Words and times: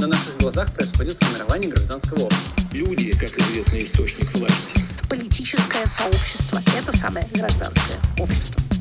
На 0.00 0.06
наших 0.06 0.38
глазах 0.38 0.72
происходит 0.72 1.22
формирование 1.22 1.70
гражданского 1.70 2.24
общества. 2.24 2.62
Люди, 2.72 3.12
как 3.12 3.38
известный 3.38 3.84
источник 3.84 4.34
власти. 4.34 4.82
Политическое 5.10 5.86
сообщество– 5.86 6.58
это 6.78 6.96
самое 6.96 7.26
гражданское 7.34 7.98
общество. 8.18 8.79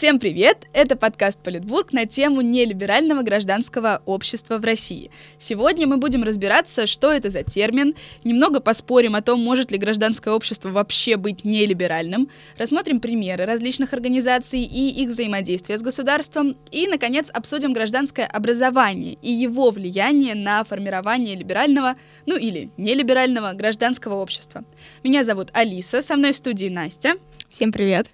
Всем 0.00 0.18
привет! 0.18 0.66
Это 0.72 0.96
подкаст 0.96 1.38
Политбург 1.42 1.92
на 1.92 2.06
тему 2.06 2.40
нелиберального 2.40 3.20
гражданского 3.20 4.00
общества 4.06 4.56
в 4.56 4.64
России. 4.64 5.10
Сегодня 5.36 5.86
мы 5.86 5.98
будем 5.98 6.22
разбираться, 6.22 6.86
что 6.86 7.12
это 7.12 7.28
за 7.28 7.42
термин, 7.42 7.94
немного 8.24 8.60
поспорим 8.60 9.14
о 9.14 9.20
том, 9.20 9.44
может 9.44 9.70
ли 9.70 9.76
гражданское 9.76 10.30
общество 10.30 10.70
вообще 10.70 11.18
быть 11.18 11.44
нелиберальным, 11.44 12.30
рассмотрим 12.56 12.98
примеры 12.98 13.44
различных 13.44 13.92
организаций 13.92 14.62
и 14.62 15.02
их 15.02 15.10
взаимодействия 15.10 15.76
с 15.76 15.82
государством, 15.82 16.56
и, 16.70 16.86
наконец, 16.88 17.28
обсудим 17.28 17.74
гражданское 17.74 18.24
образование 18.24 19.18
и 19.20 19.30
его 19.30 19.70
влияние 19.70 20.34
на 20.34 20.64
формирование 20.64 21.36
либерального, 21.36 21.96
ну 22.24 22.38
или 22.38 22.70
нелиберального 22.78 23.52
гражданского 23.52 24.14
общества. 24.14 24.64
Меня 25.04 25.24
зовут 25.24 25.50
Алиса, 25.52 26.00
со 26.00 26.16
мной 26.16 26.32
в 26.32 26.36
студии 26.36 26.70
Настя. 26.70 27.16
Всем 27.50 27.70
привет! 27.70 28.10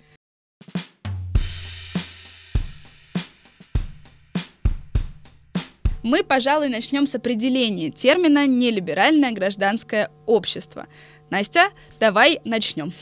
Мы, 6.07 6.23
пожалуй, 6.23 6.69
начнем 6.69 7.05
с 7.05 7.17
определения 7.17 7.91
термина 7.91 8.47
«нелиберальное 8.47 9.33
гражданское 9.33 10.09
общество». 10.25 10.87
Настя, 11.31 11.71
давай 11.99 12.41
начнем. 12.45 12.93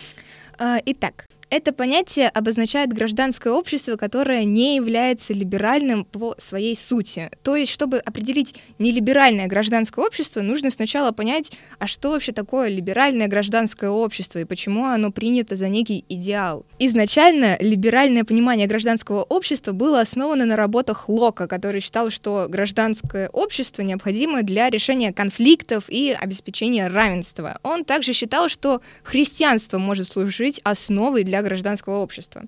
А, 0.58 0.78
итак, 0.86 1.26
это 1.54 1.72
понятие 1.72 2.30
обозначает 2.30 2.92
гражданское 2.92 3.50
общество, 3.50 3.94
которое 3.94 4.44
не 4.44 4.74
является 4.74 5.32
либеральным 5.32 6.04
по 6.04 6.34
своей 6.36 6.76
сути. 6.76 7.30
То 7.44 7.54
есть, 7.54 7.70
чтобы 7.70 7.98
определить 7.98 8.56
нелиберальное 8.80 9.46
гражданское 9.46 10.04
общество, 10.04 10.40
нужно 10.40 10.72
сначала 10.72 11.12
понять, 11.12 11.52
а 11.78 11.86
что 11.86 12.10
вообще 12.10 12.32
такое 12.32 12.68
либеральное 12.70 13.28
гражданское 13.28 13.88
общество 13.88 14.40
и 14.40 14.44
почему 14.44 14.86
оно 14.86 15.12
принято 15.12 15.54
за 15.54 15.68
некий 15.68 16.04
идеал. 16.08 16.66
Изначально 16.80 17.56
либеральное 17.60 18.24
понимание 18.24 18.66
гражданского 18.66 19.22
общества 19.22 19.70
было 19.70 20.00
основано 20.00 20.46
на 20.46 20.56
работах 20.56 21.08
Лока, 21.08 21.46
который 21.46 21.80
считал, 21.80 22.10
что 22.10 22.46
гражданское 22.48 23.28
общество 23.28 23.82
необходимо 23.82 24.42
для 24.42 24.70
решения 24.70 25.12
конфликтов 25.12 25.84
и 25.88 26.16
обеспечения 26.20 26.88
равенства. 26.88 27.60
Он 27.62 27.84
также 27.84 28.12
считал, 28.12 28.48
что 28.48 28.80
христианство 29.04 29.78
может 29.78 30.08
служить 30.08 30.60
основой 30.64 31.22
для 31.22 31.43
гражданского 31.44 31.98
общества. 31.98 32.44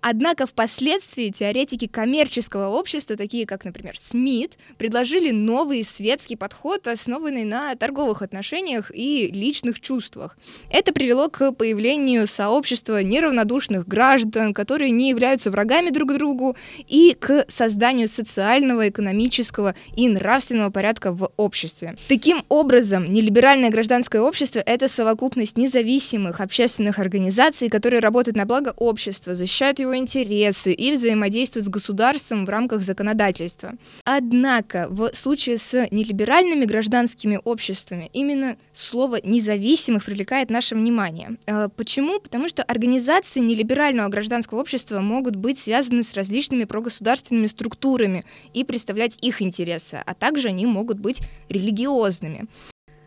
Однако 0.00 0.46
впоследствии 0.46 1.30
теоретики 1.30 1.86
коммерческого 1.86 2.68
общества, 2.68 3.16
такие 3.16 3.46
как, 3.46 3.64
например, 3.64 3.98
Смит, 3.98 4.58
предложили 4.78 5.30
новый 5.30 5.82
светский 5.84 6.36
подход, 6.36 6.86
основанный 6.86 7.44
на 7.44 7.74
торговых 7.74 8.22
отношениях 8.22 8.90
и 8.94 9.30
личных 9.32 9.80
чувствах. 9.80 10.36
Это 10.70 10.92
привело 10.92 11.28
к 11.28 11.52
появлению 11.52 12.26
сообщества 12.26 13.02
неравнодушных 13.02 13.86
граждан, 13.88 14.52
которые 14.52 14.90
не 14.90 15.08
являются 15.10 15.50
врагами 15.50 15.90
друг 15.90 16.12
другу, 16.14 16.56
и 16.86 17.16
к 17.18 17.46
созданию 17.48 18.08
социального, 18.08 18.88
экономического 18.88 19.74
и 19.96 20.08
нравственного 20.08 20.70
порядка 20.70 21.12
в 21.12 21.30
обществе. 21.36 21.96
Таким 22.08 22.42
образом, 22.48 23.12
нелиберальное 23.12 23.70
гражданское 23.70 24.20
общество— 24.20 24.58
это 24.66 24.88
совокупность 24.88 25.56
независимых 25.56 26.40
общественных 26.40 26.98
организаций, 26.98 27.68
которые 27.68 28.00
работают 28.00 28.23
на 28.32 28.46
благо 28.46 28.74
общества, 28.76 29.34
защищают 29.34 29.78
его 29.78 29.96
интересы 29.96 30.72
и 30.72 30.92
взаимодействуют 30.92 31.66
с 31.66 31.70
государством 31.70 32.46
в 32.46 32.48
рамках 32.48 32.82
законодательства. 32.82 33.74
Однако 34.04 34.86
в 34.90 35.10
случае 35.14 35.58
с 35.58 35.88
нелиберальными 35.90 36.64
гражданскими 36.64 37.40
обществами 37.44 38.10
именно 38.12 38.56
слово 38.72 39.20
«независимых» 39.22 40.04
привлекает 40.04 40.50
наше 40.50 40.74
внимание. 40.74 41.36
Э, 41.46 41.68
почему? 41.74 42.20
Потому 42.20 42.48
что 42.48 42.62
организации 42.62 43.40
нелиберального 43.40 44.08
гражданского 44.08 44.60
общества 44.60 45.00
могут 45.00 45.36
быть 45.36 45.58
связаны 45.58 46.02
с 46.02 46.14
различными 46.14 46.64
прогосударственными 46.64 47.46
структурами 47.46 48.24
и 48.52 48.64
представлять 48.64 49.16
их 49.20 49.42
интересы, 49.42 50.02
а 50.04 50.14
также 50.14 50.48
они 50.48 50.66
могут 50.66 50.98
быть 50.98 51.20
религиозными. 51.48 52.46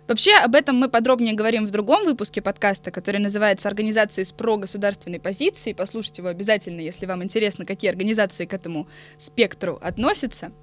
Вообще, 0.08 0.36
об 0.36 0.56
этом 0.56 0.78
мы 0.78 0.88
подробнее 0.88 1.34
говорим 1.34 1.68
в 1.68 1.72
другом 1.72 2.06
выпуске 2.06 2.42
подкаста, 2.42 2.92
который 2.92 3.20
называется 3.20 3.68
«Организации 3.68 4.24
с 4.24 4.32
прогосударственной 4.32 5.20
позицией». 5.20 5.74
Послушайте 5.74 6.22
его 6.22 6.30
обязательно, 6.30 6.80
если 6.80 7.06
вам 7.06 7.24
интересно, 7.24 7.66
какие 7.66 7.90
организации 7.90 8.46
к 8.46 8.54
этому 8.54 8.88
спектру 9.18 9.78
относятся. 9.82 10.54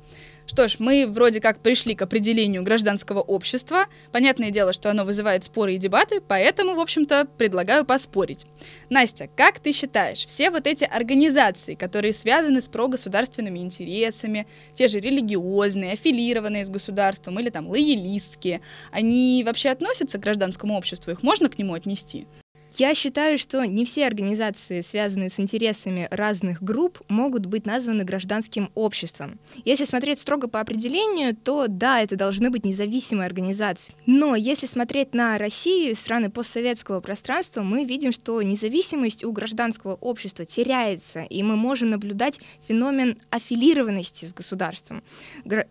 Что 0.47 0.69
ж, 0.69 0.77
мы 0.79 1.07
вроде 1.07 1.41
как 1.41 1.61
пришли 1.61 1.95
к 1.95 2.03
определению 2.03 2.63
гражданского 2.63 3.21
общества. 3.21 3.87
Понятное 4.13 4.51
дело, 4.51 4.75
что 4.75 4.91
оно 4.91 5.05
вызывает 5.05 5.45
споры 5.45 5.75
и 5.75 5.79
дебаты, 5.79 6.21
поэтому, 6.21 6.75
в 6.75 6.81
общем-то, 6.81 7.27
предлагаю 7.39 7.87
поспорить. 7.87 8.45
Настя, 8.91 9.31
как 9.37 9.59
ты 9.59 9.73
считаешь, 9.73 10.27
все 10.27 10.51
вот 10.51 10.67
эти 10.67 10.85
организации, 10.85 11.75
которые 11.75 12.13
связаны 12.13 12.61
с 12.61 12.69
прогосударственными 12.69 13.59
интересами, 13.59 14.47
те 14.75 14.89
же 14.89 15.01
религиозные, 15.01 15.93
аффилированные 15.93 16.65
с 16.65 16.69
государством 16.69 17.41
или 17.41 17.49
там 17.49 17.69
лоялистские, 17.69 18.61
они 18.93 19.43
вообще 19.47 19.71
относятся 19.71 20.19
к 20.19 20.23
гражданскому 20.23 20.77
обществу? 20.77 21.11
Их 21.11 21.23
можно 21.23 21.49
к 21.49 21.59
нему 21.59 21.73
отнести? 21.73 22.27
Я 22.77 22.93
считаю, 22.95 23.39
что 23.39 23.65
не 23.65 23.85
все 23.85 24.05
организации, 24.07 24.81
связанные 24.81 25.31
с 25.31 25.39
интересами 25.39 26.09
разных 26.11 26.61
групп, 26.61 27.01
могут 27.09 27.47
быть 27.47 27.67
названы 27.67 28.03
гражданским 28.03 28.69
обществом. 28.75 29.39
Если 29.65 29.85
смотреть 29.85 30.19
строго 30.19 30.49
по 30.49 30.59
определению, 30.59 31.37
то 31.37 31.67
да, 31.69 32.01
это 32.01 32.17
должны 32.17 32.51
быть 32.51 32.65
независимые 32.65 33.27
организации. 33.27 33.95
Но 34.07 34.35
если 34.35 34.67
смотреть 34.67 35.15
на 35.15 35.39
Россию, 35.39 35.95
страны 35.95 36.31
постсоветского 36.31 37.01
пространства, 37.01 37.63
мы 37.63 37.85
видим, 37.85 38.11
что 38.11 38.43
независимость 38.43 39.25
у 39.25 39.31
гражданского 39.31 39.95
общества 39.95 40.45
теряется, 40.45 41.23
и 41.23 41.45
мы 41.45 41.55
можем 41.55 41.91
наблюдать 41.91 42.41
феномен 42.67 43.17
аффилированности 43.31 44.25
с 44.25 44.35
государством. 44.35 45.05
Гра 45.45 45.65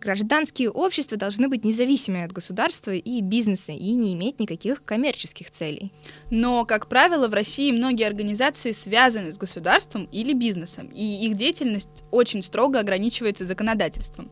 Гражданские 0.00 0.70
общества 0.70 1.16
должны 1.16 1.48
быть 1.48 1.64
независимыми 1.64 2.24
от 2.24 2.32
государства 2.32 2.92
и 2.92 3.20
бизнеса 3.20 3.72
и 3.72 3.94
не 3.94 4.14
иметь 4.14 4.38
никаких 4.38 4.84
коммерческих 4.84 5.50
целей. 5.50 5.92
Но, 6.30 6.64
как 6.64 6.88
правило, 6.88 7.26
в 7.26 7.34
России 7.34 7.72
многие 7.72 8.06
организации 8.06 8.70
связаны 8.70 9.32
с 9.32 9.38
государством 9.38 10.08
или 10.12 10.32
бизнесом, 10.34 10.86
и 10.94 11.26
их 11.26 11.34
деятельность 11.34 12.04
очень 12.12 12.44
строго 12.44 12.78
ограничивается 12.78 13.44
законодательством. 13.44 14.30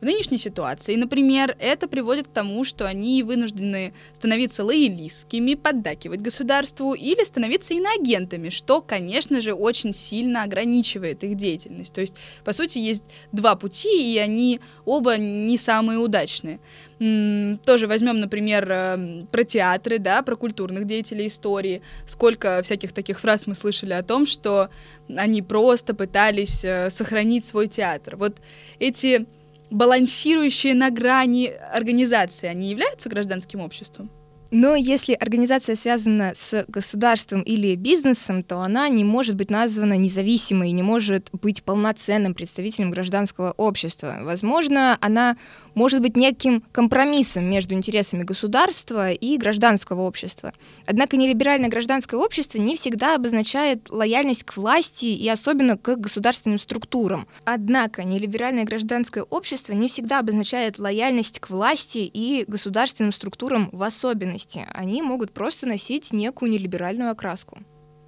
В 0.00 0.04
нынешней 0.04 0.38
ситуации, 0.38 0.94
например, 0.94 1.56
это 1.58 1.88
приводит 1.88 2.28
к 2.28 2.32
тому, 2.32 2.62
что 2.62 2.86
они 2.86 3.24
вынуждены 3.24 3.92
становиться 4.14 4.64
лоялистскими, 4.64 5.54
поддакивать 5.54 6.20
государству 6.20 6.94
или 6.94 7.24
становиться 7.24 7.74
иноагентами, 7.74 8.48
что, 8.48 8.80
конечно 8.80 9.40
же, 9.40 9.54
очень 9.54 9.92
сильно 9.92 10.44
ограничивает 10.44 11.24
их 11.24 11.36
деятельность. 11.36 11.92
То 11.92 12.00
есть, 12.00 12.14
по 12.44 12.52
сути, 12.52 12.78
есть 12.78 13.02
два 13.32 13.56
пути, 13.56 14.14
и 14.14 14.18
они 14.18 14.60
оба 14.84 15.16
не 15.16 15.58
самые 15.58 15.98
удачные. 15.98 16.60
Тоже 16.98 17.86
возьмем, 17.86 18.20
например, 18.20 18.70
эм, 18.70 19.28
про 19.30 19.44
театры, 19.44 19.98
да, 19.98 20.22
про 20.22 20.36
культурных 20.36 20.84
деятелей 20.86 21.26
истории. 21.26 21.82
Сколько 22.06 22.60
всяких 22.62 22.92
таких 22.92 23.20
фраз 23.20 23.46
мы 23.46 23.54
слышали 23.56 23.92
о 23.92 24.02
том, 24.02 24.26
что 24.26 24.68
они 25.16 25.42
просто 25.42 25.94
пытались 25.94 26.64
э, 26.64 26.90
сохранить 26.90 27.44
свой 27.44 27.68
театр. 27.68 28.16
Вот 28.16 28.36
эти 28.80 29.26
балансирующие 29.70 30.74
на 30.74 30.90
грани 30.90 31.46
организации, 31.46 32.46
они 32.46 32.70
являются 32.70 33.08
гражданским 33.08 33.60
обществом? 33.60 34.10
Но 34.50 34.74
если 34.74 35.12
организация 35.12 35.76
связана 35.76 36.32
с 36.34 36.64
государством 36.68 37.42
или 37.42 37.74
бизнесом, 37.74 38.42
то 38.42 38.60
она 38.60 38.88
не 38.88 39.04
может 39.04 39.36
быть 39.36 39.50
названа 39.50 39.96
независимой, 39.98 40.72
не 40.72 40.82
может 40.82 41.28
быть 41.32 41.62
полноценным 41.62 42.34
представителем 42.34 42.90
гражданского 42.90 43.52
общества. 43.52 44.18
Возможно, 44.22 44.96
она 45.02 45.36
может 45.74 46.00
быть 46.00 46.16
неким 46.16 46.62
компромиссом 46.72 47.44
между 47.44 47.74
интересами 47.74 48.22
государства 48.22 49.12
и 49.12 49.36
гражданского 49.36 50.02
общества. 50.02 50.54
Однако 50.86 51.16
нелиберальное 51.16 51.68
гражданское 51.68 52.16
общество 52.16 52.58
не 52.58 52.74
всегда 52.74 53.16
обозначает 53.16 53.90
лояльность 53.90 54.44
к 54.44 54.56
власти 54.56 55.06
и 55.06 55.28
особенно 55.28 55.76
к 55.76 55.96
государственным 55.96 56.58
структурам. 56.58 57.28
Однако 57.44 58.02
нелиберальное 58.02 58.64
гражданское 58.64 59.22
общество 59.24 59.74
не 59.74 59.88
всегда 59.88 60.20
обозначает 60.20 60.78
лояльность 60.78 61.38
к 61.38 61.50
власти 61.50 61.98
и 61.98 62.44
государственным 62.48 63.12
структурам 63.12 63.68
в 63.72 63.82
особенности 63.82 64.37
ценности, 64.38 64.66
они 64.72 65.02
могут 65.02 65.32
просто 65.32 65.66
носить 65.66 66.12
некую 66.12 66.50
нелиберальную 66.50 67.10
окраску. 67.10 67.58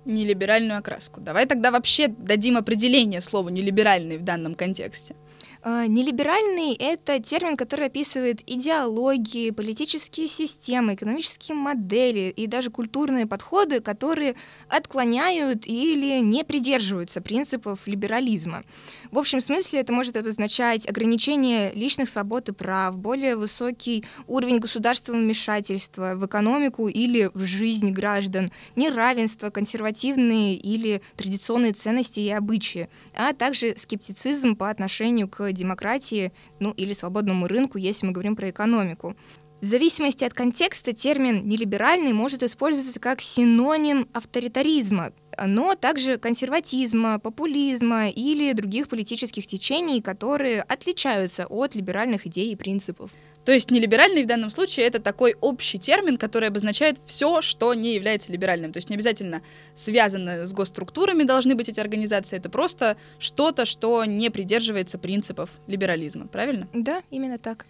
Нелиберальную 0.06 0.78
окраску. 0.78 1.20
Давай 1.20 1.46
тогда 1.46 1.70
вообще 1.70 2.08
дадим 2.08 2.56
определение 2.56 3.20
слову 3.20 3.50
нелиберальный 3.50 4.16
в 4.16 4.24
данном 4.24 4.54
контексте. 4.54 5.14
А, 5.62 5.86
Нелиберальный— 5.86 6.74
это 6.78 7.20
термин, 7.20 7.54
который 7.54 7.86
описывает 7.86 8.40
идеологии, 8.46 9.50
политические 9.50 10.26
системы, 10.26 10.94
экономические 10.94 11.54
модели 11.54 12.32
и 12.34 12.46
даже 12.46 12.70
культурные 12.70 13.26
подходы, 13.26 13.80
которые 13.80 14.36
отклоняют 14.68 15.66
или 15.66 16.20
не 16.20 16.44
придерживаются 16.44 17.20
принципов 17.20 17.86
либерализма. 17.86 18.64
В 19.10 19.18
общем 19.18 19.40
смысле 19.40 19.80
это 19.80 19.92
может 19.92 20.16
обозначать 20.16 20.88
ограничение 20.88 21.72
личных 21.72 22.08
свобод 22.08 22.48
и 22.48 22.52
прав, 22.52 22.96
более 22.96 23.34
высокий 23.34 24.04
уровень 24.28 24.60
государственного 24.60 25.22
вмешательства 25.22 26.14
в 26.14 26.24
экономику 26.26 26.86
или 26.86 27.28
в 27.34 27.44
жизнь 27.44 27.90
граждан, 27.90 28.50
неравенство, 28.76 29.50
консервативные 29.50 30.54
или 30.54 31.02
традиционные 31.16 31.72
ценности 31.72 32.20
и 32.20 32.30
обычаи, 32.30 32.88
а 33.12 33.32
также 33.32 33.76
скептицизм 33.76 34.54
по 34.54 34.70
отношению 34.70 35.28
к 35.28 35.50
демократии, 35.50 36.32
ну 36.60 36.70
или 36.70 36.92
свободному 36.92 37.48
рынку, 37.48 37.78
если 37.78 38.06
мы 38.06 38.12
говорим 38.12 38.36
про 38.36 38.50
экономику. 38.50 39.16
В 39.60 39.64
зависимости 39.66 40.24
от 40.24 40.32
контекста 40.32 40.94
термин 40.94 41.46
«нелиберальный» 41.46 42.14
может 42.14 42.42
использоваться 42.42 42.98
как 42.98 43.20
синоним 43.20 44.08
авторитаризма, 44.14 45.12
но 45.46 45.74
также 45.74 46.18
консерватизма, 46.18 47.18
популизма 47.18 48.08
или 48.08 48.52
других 48.52 48.88
политических 48.88 49.46
течений, 49.46 50.00
которые 50.00 50.62
отличаются 50.62 51.46
от 51.46 51.74
либеральных 51.74 52.26
идей 52.26 52.52
и 52.52 52.56
принципов. 52.56 53.10
То 53.44 53.52
есть 53.52 53.70
нелиберальный 53.70 54.24
в 54.24 54.26
данном 54.26 54.50
случае 54.50 54.86
это 54.86 55.00
такой 55.00 55.34
общий 55.40 55.78
термин, 55.78 56.18
который 56.18 56.48
обозначает 56.48 56.98
все, 57.06 57.40
что 57.40 57.72
не 57.74 57.94
является 57.94 58.30
либеральным. 58.30 58.72
То 58.72 58.76
есть 58.76 58.90
не 58.90 58.96
обязательно 58.96 59.42
связано 59.74 60.46
с 60.46 60.52
госструктурами 60.52 61.22
должны 61.22 61.54
быть 61.54 61.68
эти 61.68 61.80
организации, 61.80 62.36
это 62.36 62.50
просто 62.50 62.96
что-то, 63.18 63.64
что 63.64 64.04
не 64.04 64.30
придерживается 64.30 64.98
принципов 64.98 65.50
либерализма, 65.66 66.26
правильно? 66.26 66.68
Да, 66.74 67.02
именно 67.10 67.38
так. 67.38 67.66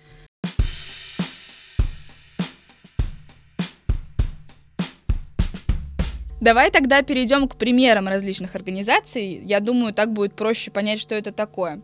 Давай 6.40 6.70
тогда 6.70 7.02
перейдем 7.02 7.48
к 7.48 7.56
примерам 7.56 8.08
различных 8.08 8.54
организаций. 8.54 9.42
Я 9.44 9.60
думаю, 9.60 9.92
так 9.92 10.12
будет 10.12 10.32
проще 10.32 10.70
понять, 10.70 10.98
что 10.98 11.14
это 11.14 11.32
такое. 11.32 11.80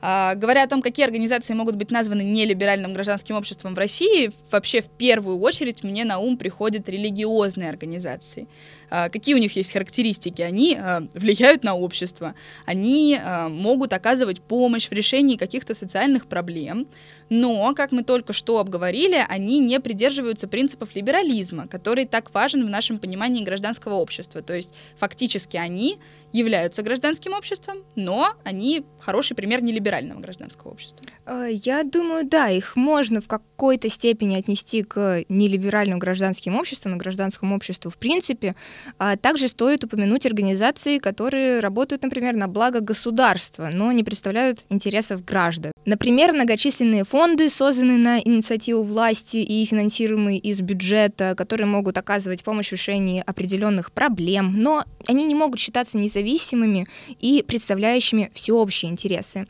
А, 0.00 0.34
говоря 0.36 0.62
о 0.62 0.68
том, 0.68 0.82
какие 0.82 1.04
организации 1.04 1.54
могут 1.54 1.74
быть 1.74 1.90
названы 1.90 2.22
нелиберальным 2.22 2.92
гражданским 2.92 3.34
обществом 3.34 3.74
в 3.74 3.78
России, 3.78 4.30
вообще 4.50 4.82
в 4.82 4.88
первую 4.88 5.40
очередь 5.40 5.82
мне 5.82 6.04
на 6.04 6.18
ум 6.18 6.36
приходят 6.36 6.88
религиозные 6.88 7.68
организации. 7.68 8.46
А, 8.90 9.08
какие 9.08 9.34
у 9.34 9.38
них 9.38 9.56
есть 9.56 9.72
характеристики? 9.72 10.42
Они 10.42 10.76
а, 10.78 11.06
влияют 11.14 11.64
на 11.64 11.74
общество, 11.74 12.34
они 12.64 13.18
а, 13.22 13.48
могут 13.48 13.92
оказывать 13.92 14.40
помощь 14.40 14.88
в 14.88 14.92
решении 14.92 15.36
каких-то 15.36 15.74
социальных 15.74 16.26
проблем, 16.26 16.86
но, 17.28 17.74
как 17.74 17.90
мы 17.92 18.04
только 18.04 18.32
что 18.32 18.60
обговорили, 18.60 19.24
они 19.28 19.58
не 19.58 19.80
придерживаются 19.80 20.46
принципов 20.46 20.94
либерализма, 20.94 21.66
который 21.66 22.06
так 22.06 22.32
важен 22.32 22.64
в 22.64 22.70
нашем 22.70 22.98
понимании 22.98 23.44
гражданского 23.44 23.94
общества. 23.94 24.42
То 24.42 24.54
есть 24.54 24.72
фактически 24.96 25.56
они 25.56 25.98
являются 26.32 26.82
гражданским 26.82 27.32
обществом, 27.32 27.78
но 27.94 28.34
они 28.44 28.84
хороший 29.00 29.34
пример 29.34 29.62
нелиберального 29.62 30.20
гражданского 30.20 30.72
общества. 30.72 31.04
Э, 31.24 31.48
Я 31.50 31.82
думаю, 31.82 32.28
да, 32.28 32.48
их 32.48 32.76
можно 32.76 33.20
в 33.20 33.26
какой-то 33.28 33.88
степени 33.88 34.36
отнести 34.36 34.82
к 34.82 35.24
нелиберальным 35.28 35.98
гражданским 35.98 36.56
обществам 36.56 36.94
и 36.94 36.98
гражданскому 36.98 37.56
обществу 37.56 37.90
в 37.90 37.96
принципе. 37.96 38.54
А 38.98 39.16
Также 39.16 39.48
стоит 39.48 39.84
упомянуть 39.84 40.26
организации, 40.26 40.98
которые 40.98 41.60
работают, 41.60 42.02
например, 42.02 42.34
на 42.34 42.48
благо 42.48 42.80
государства, 42.80 43.70
но 43.72 43.92
не 43.92 44.04
представляют 44.04 44.66
интересов 44.68 45.24
граждан. 45.24 45.72
Например, 45.84 46.32
многочисленные 46.32 47.04
фонды, 47.04 47.50
созданные 47.50 47.98
на 47.98 48.20
инициативу 48.20 48.82
власти 48.82 49.38
и 49.38 49.64
финансируемые 49.64 50.38
из 50.38 50.60
бюджета, 50.60 51.34
которые 51.36 51.66
могут 51.66 51.98
оказывать 51.98 52.42
помощь 52.42 52.68
в 52.68 52.72
решении 52.72 53.22
определенных 53.24 53.92
проблем, 53.92 54.54
но 54.56 54.84
они 55.06 55.24
не 55.24 55.34
могут 55.34 55.60
считаться 55.60 55.98
независимыми 55.98 56.86
и 57.20 57.44
представляющими 57.46 58.30
всеобщие 58.34 58.90
интересы. 58.90 59.46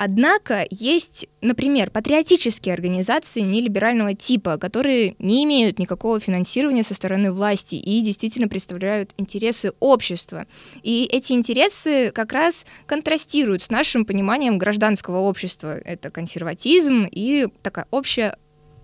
Однако 0.00 0.64
есть, 0.70 1.26
например, 1.40 1.90
патриотические 1.90 2.72
организации 2.72 3.40
нелиберального 3.40 4.14
типа, 4.14 4.56
которые 4.56 5.16
не 5.18 5.42
имеют 5.42 5.80
никакого 5.80 6.20
финансирования 6.20 6.84
со 6.84 6.94
стороны 6.94 7.32
власти 7.32 7.74
и 7.74 8.00
действительно 8.00 8.46
представляют 8.46 9.12
интересы 9.16 9.72
общества. 9.80 10.46
И 10.84 11.08
эти 11.10 11.32
интересы 11.32 12.12
как 12.12 12.32
раз 12.32 12.64
контрастируют 12.86 13.64
с 13.64 13.70
нашим 13.70 14.04
пониманием 14.04 14.56
гражданского 14.56 15.18
общества. 15.18 15.76
Это 15.76 16.12
консерватизм 16.12 17.08
и 17.10 17.48
такая 17.62 17.88
общая 17.90 18.36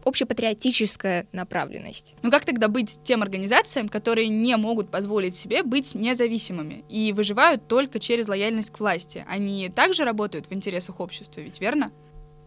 общепатриотическая 0.04 1.26
направленность. 1.32 2.14
Ну 2.22 2.30
как 2.30 2.44
тогда 2.44 2.68
быть 2.68 2.98
тем 3.04 3.22
организациям, 3.22 3.88
которые 3.88 4.28
не 4.28 4.56
могут 4.56 4.90
позволить 4.90 5.36
себе 5.36 5.62
быть 5.62 5.94
независимыми 5.94 6.84
и 6.88 7.12
выживают 7.12 7.66
только 7.68 7.98
через 7.98 8.28
лояльность 8.28 8.70
к 8.70 8.80
власти? 8.80 9.24
Они 9.28 9.68
также 9.68 10.04
работают 10.04 10.46
в 10.48 10.52
интересах 10.52 11.00
общества, 11.00 11.40
ведь 11.40 11.60
верно? 11.60 11.90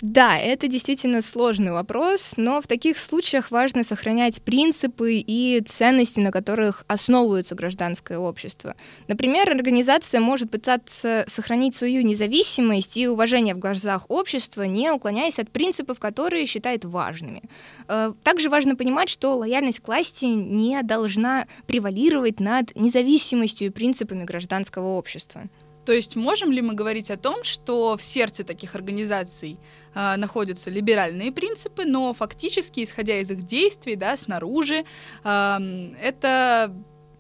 Да, 0.02 0.38
это 0.38 0.68
действительно 0.68 1.24
сложный 1.24 1.72
вопрос, 1.72 2.34
но 2.38 2.62
в 2.62 2.68
таких 2.68 3.00
случаях 3.00 3.50
важно 3.50 3.84
сохранять 3.84 4.44
принципы 4.44 5.24
и 5.26 5.60
ценности, 5.66 6.20
на 6.20 6.32
которых 6.32 6.86
основывается 6.88 7.56
гражданское 7.56 8.20
общество. 8.20 8.76
Например, 9.08 9.50
организация 9.50 10.20
может 10.20 10.52
пытаться 10.52 11.26
сохранить 11.28 11.76
свою 11.76 12.04
независимость 12.04 12.96
и 12.96 13.08
уважение 13.08 13.56
в 13.56 13.60
глазах 13.60 14.06
общества, 14.10 14.64
не 14.64 14.92
уклоняясь 14.92 15.40
от 15.40 15.50
принципов, 15.50 16.00
которые 16.00 16.46
считает 16.46 16.86
важными. 16.86 17.42
Э, 17.88 18.14
Также 18.24 18.50
важно 18.50 18.76
понимать, 18.76 19.10
что 19.10 19.36
лояльность 19.36 19.80
к 19.80 19.88
власти 19.88 20.26
не 20.26 20.80
должна 20.84 21.48
превалировать 21.66 22.40
над 22.40 22.76
независимостью 22.76 23.68
и 23.68 23.72
принципами 23.72 24.26
гражданского 24.26 24.98
общества. 24.98 25.44
То 25.88 25.94
есть 25.94 26.18
можем 26.18 26.52
ли 26.52 26.62
мы 26.62 26.74
говорить 26.74 27.10
о 27.12 27.16
том, 27.16 27.46
что 27.46 27.96
в 27.96 28.04
сердце 28.04 28.44
таких 28.44 28.76
организаций 28.76 29.58
а, 29.96 30.18
находятся 30.18 30.70
либеральные 30.70 31.32
принципы, 31.32 31.86
но 31.86 32.14
фактически, 32.14 32.84
исходя 32.84 33.18
из 33.22 33.32
их 33.32 33.44
действий, 33.44 33.96
да, 33.96 34.18
снаружи, 34.18 34.84
а, 35.24 35.62
это 36.02 36.76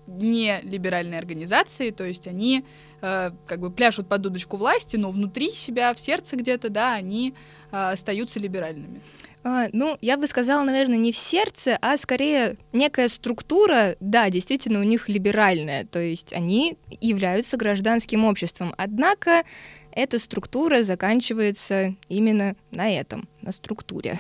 не 0.05 0.59
либеральные 0.63 1.17
организации, 1.17 1.91
то 1.91 2.03
есть 2.03 2.27
они 2.27 2.65
а, 3.01 3.31
как 3.45 3.61
бы 3.61 3.71
пляшут 3.71 4.09
под 4.09 4.23
дудочку 4.23 4.57
власти, 4.57 4.97
но 4.97 5.11
внутри 5.11 5.51
себя, 5.51 5.93
в 5.93 5.99
сердце 6.01 6.35
где-то, 6.35 6.67
да, 6.67 6.93
они 6.93 7.35
а, 7.71 7.91
остаются 7.91 8.37
либеральными. 8.37 9.01
А, 9.49 9.69
ну, 9.71 9.97
я 10.01 10.17
бы 10.17 10.27
сказала, 10.27 10.61
наверное, 10.63 10.97
не 10.97 11.13
в 11.13 11.17
сердце, 11.17 11.77
а 11.81 11.95
скорее 11.95 12.57
некая 12.73 13.07
структура, 13.07 13.95
да, 14.01 14.29
действительно, 14.29 14.81
у 14.81 14.83
них 14.83 15.07
либеральная, 15.07 15.85
то 15.85 15.99
есть 15.99 16.33
они 16.33 16.77
являются 16.99 17.55
гражданским 17.55 18.25
обществом. 18.25 18.73
Однако 18.77 19.45
эта 19.94 20.19
структура 20.19 20.83
заканчивается 20.83 21.95
именно 22.09 22.57
на 22.71 22.91
этом, 22.91 23.29
на 23.41 23.53
структуре. 23.53 24.19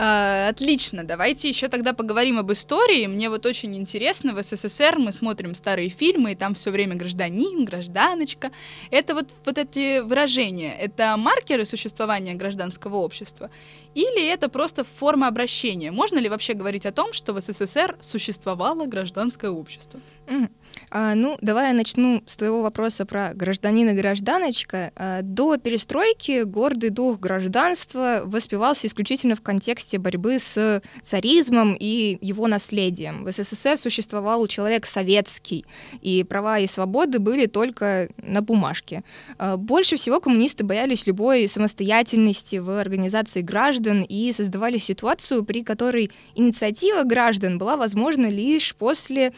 Отлично, 0.00 1.02
давайте 1.02 1.48
еще 1.48 1.66
тогда 1.66 1.92
поговорим 1.92 2.38
об 2.38 2.52
истории. 2.52 3.08
Мне 3.08 3.28
вот 3.28 3.46
очень 3.46 3.76
интересно, 3.76 4.32
в 4.32 4.40
СССР 4.40 4.96
мы 4.96 5.10
смотрим 5.10 5.56
старые 5.56 5.88
фильмы, 5.88 6.32
и 6.32 6.34
там 6.36 6.54
все 6.54 6.70
время 6.70 6.94
гражданин, 6.94 7.64
гражданочка. 7.64 8.52
Это 8.92 9.14
вот, 9.14 9.34
вот 9.44 9.58
эти 9.58 9.98
выражения, 9.98 10.72
это 10.78 11.16
маркеры 11.16 11.64
существования 11.64 12.34
гражданского 12.34 12.98
общества? 12.98 13.50
Или 13.94 14.26
это 14.28 14.48
просто 14.48 14.84
форма 14.84 15.28
обращения? 15.28 15.90
Можно 15.90 16.18
ли 16.18 16.28
вообще 16.28 16.54
говорить 16.54 16.86
о 16.86 16.92
том, 16.92 17.12
что 17.12 17.32
в 17.32 17.40
СССР 17.40 17.96
существовало 18.00 18.86
гражданское 18.86 19.50
общество? 19.50 20.00
Мгм. 20.28 20.50
А, 20.90 21.14
ну, 21.14 21.38
давай 21.40 21.68
я 21.68 21.74
начну 21.74 22.22
с 22.26 22.36
твоего 22.36 22.62
вопроса 22.62 23.06
про 23.06 23.32
гражданина 23.34 23.94
гражданочка. 23.94 24.92
А, 24.94 25.22
до 25.22 25.56
перестройки 25.56 26.42
гордый 26.42 26.90
дух 26.90 27.18
гражданства 27.18 28.22
воспевался 28.24 28.86
исключительно 28.86 29.36
в 29.36 29.40
контексте 29.40 29.98
борьбы 29.98 30.38
с 30.38 30.82
царизмом 31.02 31.74
и 31.78 32.18
его 32.20 32.46
наследием. 32.46 33.24
В 33.24 33.32
СССР 33.32 33.78
существовал 33.78 34.46
человек 34.46 34.86
советский, 34.86 35.64
и 36.02 36.24
права 36.24 36.58
и 36.58 36.66
свободы 36.66 37.18
были 37.18 37.46
только 37.46 38.08
на 38.22 38.42
бумажке. 38.42 39.02
А, 39.38 39.56
Больше 39.56 39.96
всего 39.96 40.20
коммунисты 40.20 40.64
боялись 40.64 41.06
любой 41.06 41.48
самостоятельности 41.48 42.56
в 42.56 42.78
организации 42.78 43.40
граждан 43.40 43.77
и 43.86 44.32
создавали 44.32 44.78
ситуацию, 44.78 45.44
при 45.44 45.62
которой 45.62 46.10
инициатива 46.34 47.02
граждан 47.04 47.58
была 47.58 47.76
возможна 47.76 48.26
лишь 48.26 48.74
после 48.74 49.32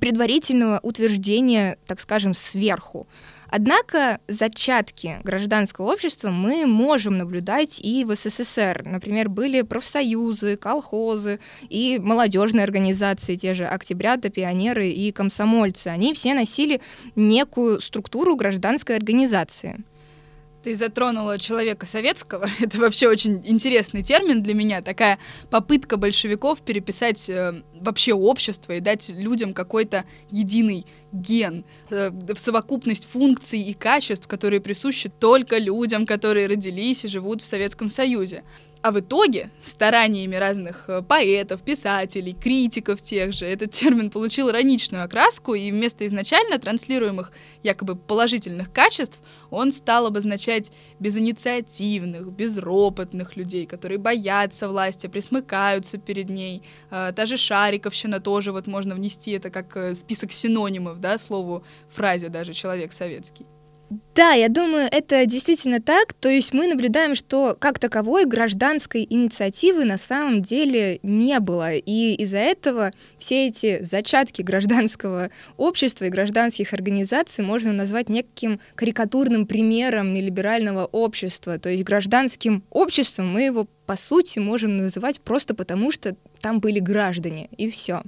предварительного 0.00 0.80
утверждения, 0.82 1.78
так 1.86 2.00
скажем, 2.00 2.34
сверху. 2.34 3.06
Однако 3.48 4.20
зачатки 4.26 5.20
гражданского 5.22 5.92
общества 5.92 6.30
мы 6.30 6.66
можем 6.66 7.18
наблюдать 7.18 7.78
и 7.80 8.04
в 8.04 8.14
СССР. 8.14 8.82
Например, 8.84 9.28
были 9.28 9.62
профсоюзы, 9.62 10.56
колхозы 10.56 11.38
и 11.68 11.98
молодежные 12.02 12.64
организации, 12.64 13.36
те 13.36 13.54
же 13.54 13.64
октябрята, 13.64 14.30
пионеры 14.30 14.88
и 14.88 15.12
комсомольцы. 15.12 15.88
Они 15.88 16.12
все 16.12 16.34
носили 16.34 16.80
некую 17.14 17.80
структуру 17.80 18.36
гражданской 18.36 18.96
организации. 18.96 19.84
Ты 20.66 20.74
затронула 20.74 21.38
человека 21.38 21.86
советского. 21.86 22.48
Это 22.60 22.78
вообще 22.78 23.06
очень 23.06 23.40
интересный 23.44 24.02
термин 24.02 24.42
для 24.42 24.52
меня. 24.52 24.82
Такая 24.82 25.20
попытка 25.48 25.96
большевиков 25.96 26.60
переписать 26.60 27.30
э, 27.30 27.62
вообще 27.80 28.14
общество 28.14 28.72
и 28.72 28.80
дать 28.80 29.08
людям 29.10 29.54
какой-то 29.54 30.04
единый 30.28 30.84
ген, 31.12 31.64
э, 31.90 32.10
совокупность 32.36 33.06
функций 33.08 33.60
и 33.60 33.74
качеств, 33.74 34.26
которые 34.26 34.60
присущи 34.60 35.08
только 35.08 35.58
людям, 35.58 36.04
которые 36.04 36.48
родились 36.48 37.04
и 37.04 37.08
живут 37.08 37.42
в 37.42 37.46
Советском 37.46 37.88
Союзе. 37.88 38.42
А 38.86 38.92
в 38.92 39.00
итоге, 39.00 39.50
стараниями 39.60 40.36
разных 40.36 40.84
э, 40.86 41.02
поэтов, 41.02 41.60
писателей, 41.62 42.34
критиков 42.40 43.02
тех 43.02 43.32
же, 43.32 43.44
этот 43.44 43.72
термин 43.72 44.12
получил 44.12 44.48
ироничную 44.48 45.02
окраску, 45.02 45.54
и 45.54 45.72
вместо 45.72 46.06
изначально 46.06 46.60
транслируемых 46.60 47.32
якобы 47.64 47.96
положительных 47.96 48.72
качеств 48.72 49.18
он 49.50 49.72
стал 49.72 50.06
обозначать 50.06 50.70
безинициативных, 51.00 52.30
безропотных 52.30 53.34
людей, 53.34 53.66
которые 53.66 53.98
боятся 53.98 54.68
власти, 54.68 55.08
присмыкаются 55.08 55.98
перед 55.98 56.30
ней. 56.30 56.62
Э, 56.92 57.12
та 57.12 57.26
Шариковщина 57.26 58.20
тоже 58.20 58.52
вот 58.52 58.68
можно 58.68 58.94
внести 58.94 59.32
это 59.32 59.50
как 59.50 59.76
э, 59.76 59.96
список 59.96 60.30
синонимов, 60.30 61.00
да, 61.00 61.18
слову, 61.18 61.64
фразе 61.88 62.28
даже 62.28 62.52
«человек 62.52 62.92
советский». 62.92 63.46
Да, 64.16 64.32
я 64.32 64.48
думаю, 64.48 64.88
это 64.90 65.26
действительно 65.26 65.80
так. 65.80 66.12
То 66.14 66.28
есть 66.28 66.52
мы 66.52 66.66
наблюдаем, 66.66 67.14
что 67.14 67.56
как 67.58 67.78
таковой 67.78 68.24
гражданской 68.24 69.06
инициативы 69.08 69.84
на 69.84 69.96
самом 69.96 70.42
деле 70.42 70.98
не 71.02 71.38
было. 71.38 71.74
И 71.74 72.14
из-за 72.14 72.38
этого 72.38 72.92
все 73.18 73.46
эти 73.46 73.82
зачатки 73.82 74.42
гражданского 74.42 75.30
общества 75.56 76.06
и 76.06 76.10
гражданских 76.10 76.72
организаций 76.72 77.44
можно 77.44 77.72
назвать 77.72 78.08
неким 78.08 78.58
карикатурным 78.74 79.46
примером 79.46 80.14
нелиберального 80.14 80.86
общества. 80.86 81.58
То 81.58 81.68
есть 81.68 81.84
гражданским 81.84 82.64
обществом 82.70 83.30
мы 83.30 83.42
его, 83.42 83.68
по 83.86 83.96
сути, 83.96 84.40
можем 84.40 84.78
называть 84.78 85.20
просто 85.20 85.54
потому, 85.54 85.92
что 85.92 86.16
там 86.40 86.58
были 86.58 86.80
граждане, 86.80 87.48
и 87.56 87.70
все. 87.70 88.02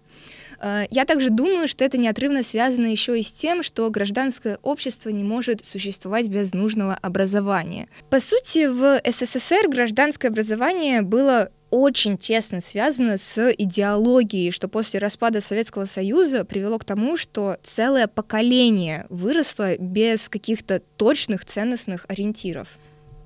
Э, 0.61 0.85
я 0.91 1.05
также 1.05 1.31
думаю, 1.31 1.69
что 1.69 1.85
это 1.85 1.99
неотрывно 1.99 2.43
связано 2.43 2.87
еще 2.87 3.19
и 3.19 3.23
с 3.23 3.33
тем, 3.33 3.63
что 3.63 3.89
гражданское 3.91 4.59
общество 4.63 5.11
не 5.11 5.25
может 5.25 5.65
существовать 5.65 6.29
без 6.29 6.55
нужного 6.55 6.95
образования. 6.95 7.89
По 8.11 8.21
сути, 8.21 8.67
в 8.67 9.01
СССР 9.05 9.69
гражданское 9.69 10.29
образование 10.29 11.03
было 11.03 11.51
очень 11.71 12.17
тесно 12.17 12.61
связано 12.63 13.19
с 13.19 13.53
идеологией, 13.53 14.53
что 14.53 14.69
после 14.69 15.01
распада 15.01 15.41
Советского 15.41 15.85
Союза 15.85 16.45
привело 16.45 16.79
к 16.79 16.85
тому, 16.85 17.17
что 17.17 17.59
целое 17.63 18.07
поколение 18.07 19.07
выросло 19.11 19.77
без 19.77 20.29
каких-то 20.29 20.81
точных 20.97 21.45
ценностных 21.45 22.07
ориентиров. 22.09 22.69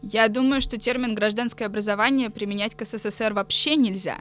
Я 0.02 0.26
думаю, 0.26 0.60
что 0.60 0.78
термин 0.78 1.14
гражданское 1.14 1.64
образование 1.64 2.28
применять 2.28 2.74
к 2.74 2.84
СССР 2.84 3.32
вообще 3.32 3.76
нельзя. 3.76 4.16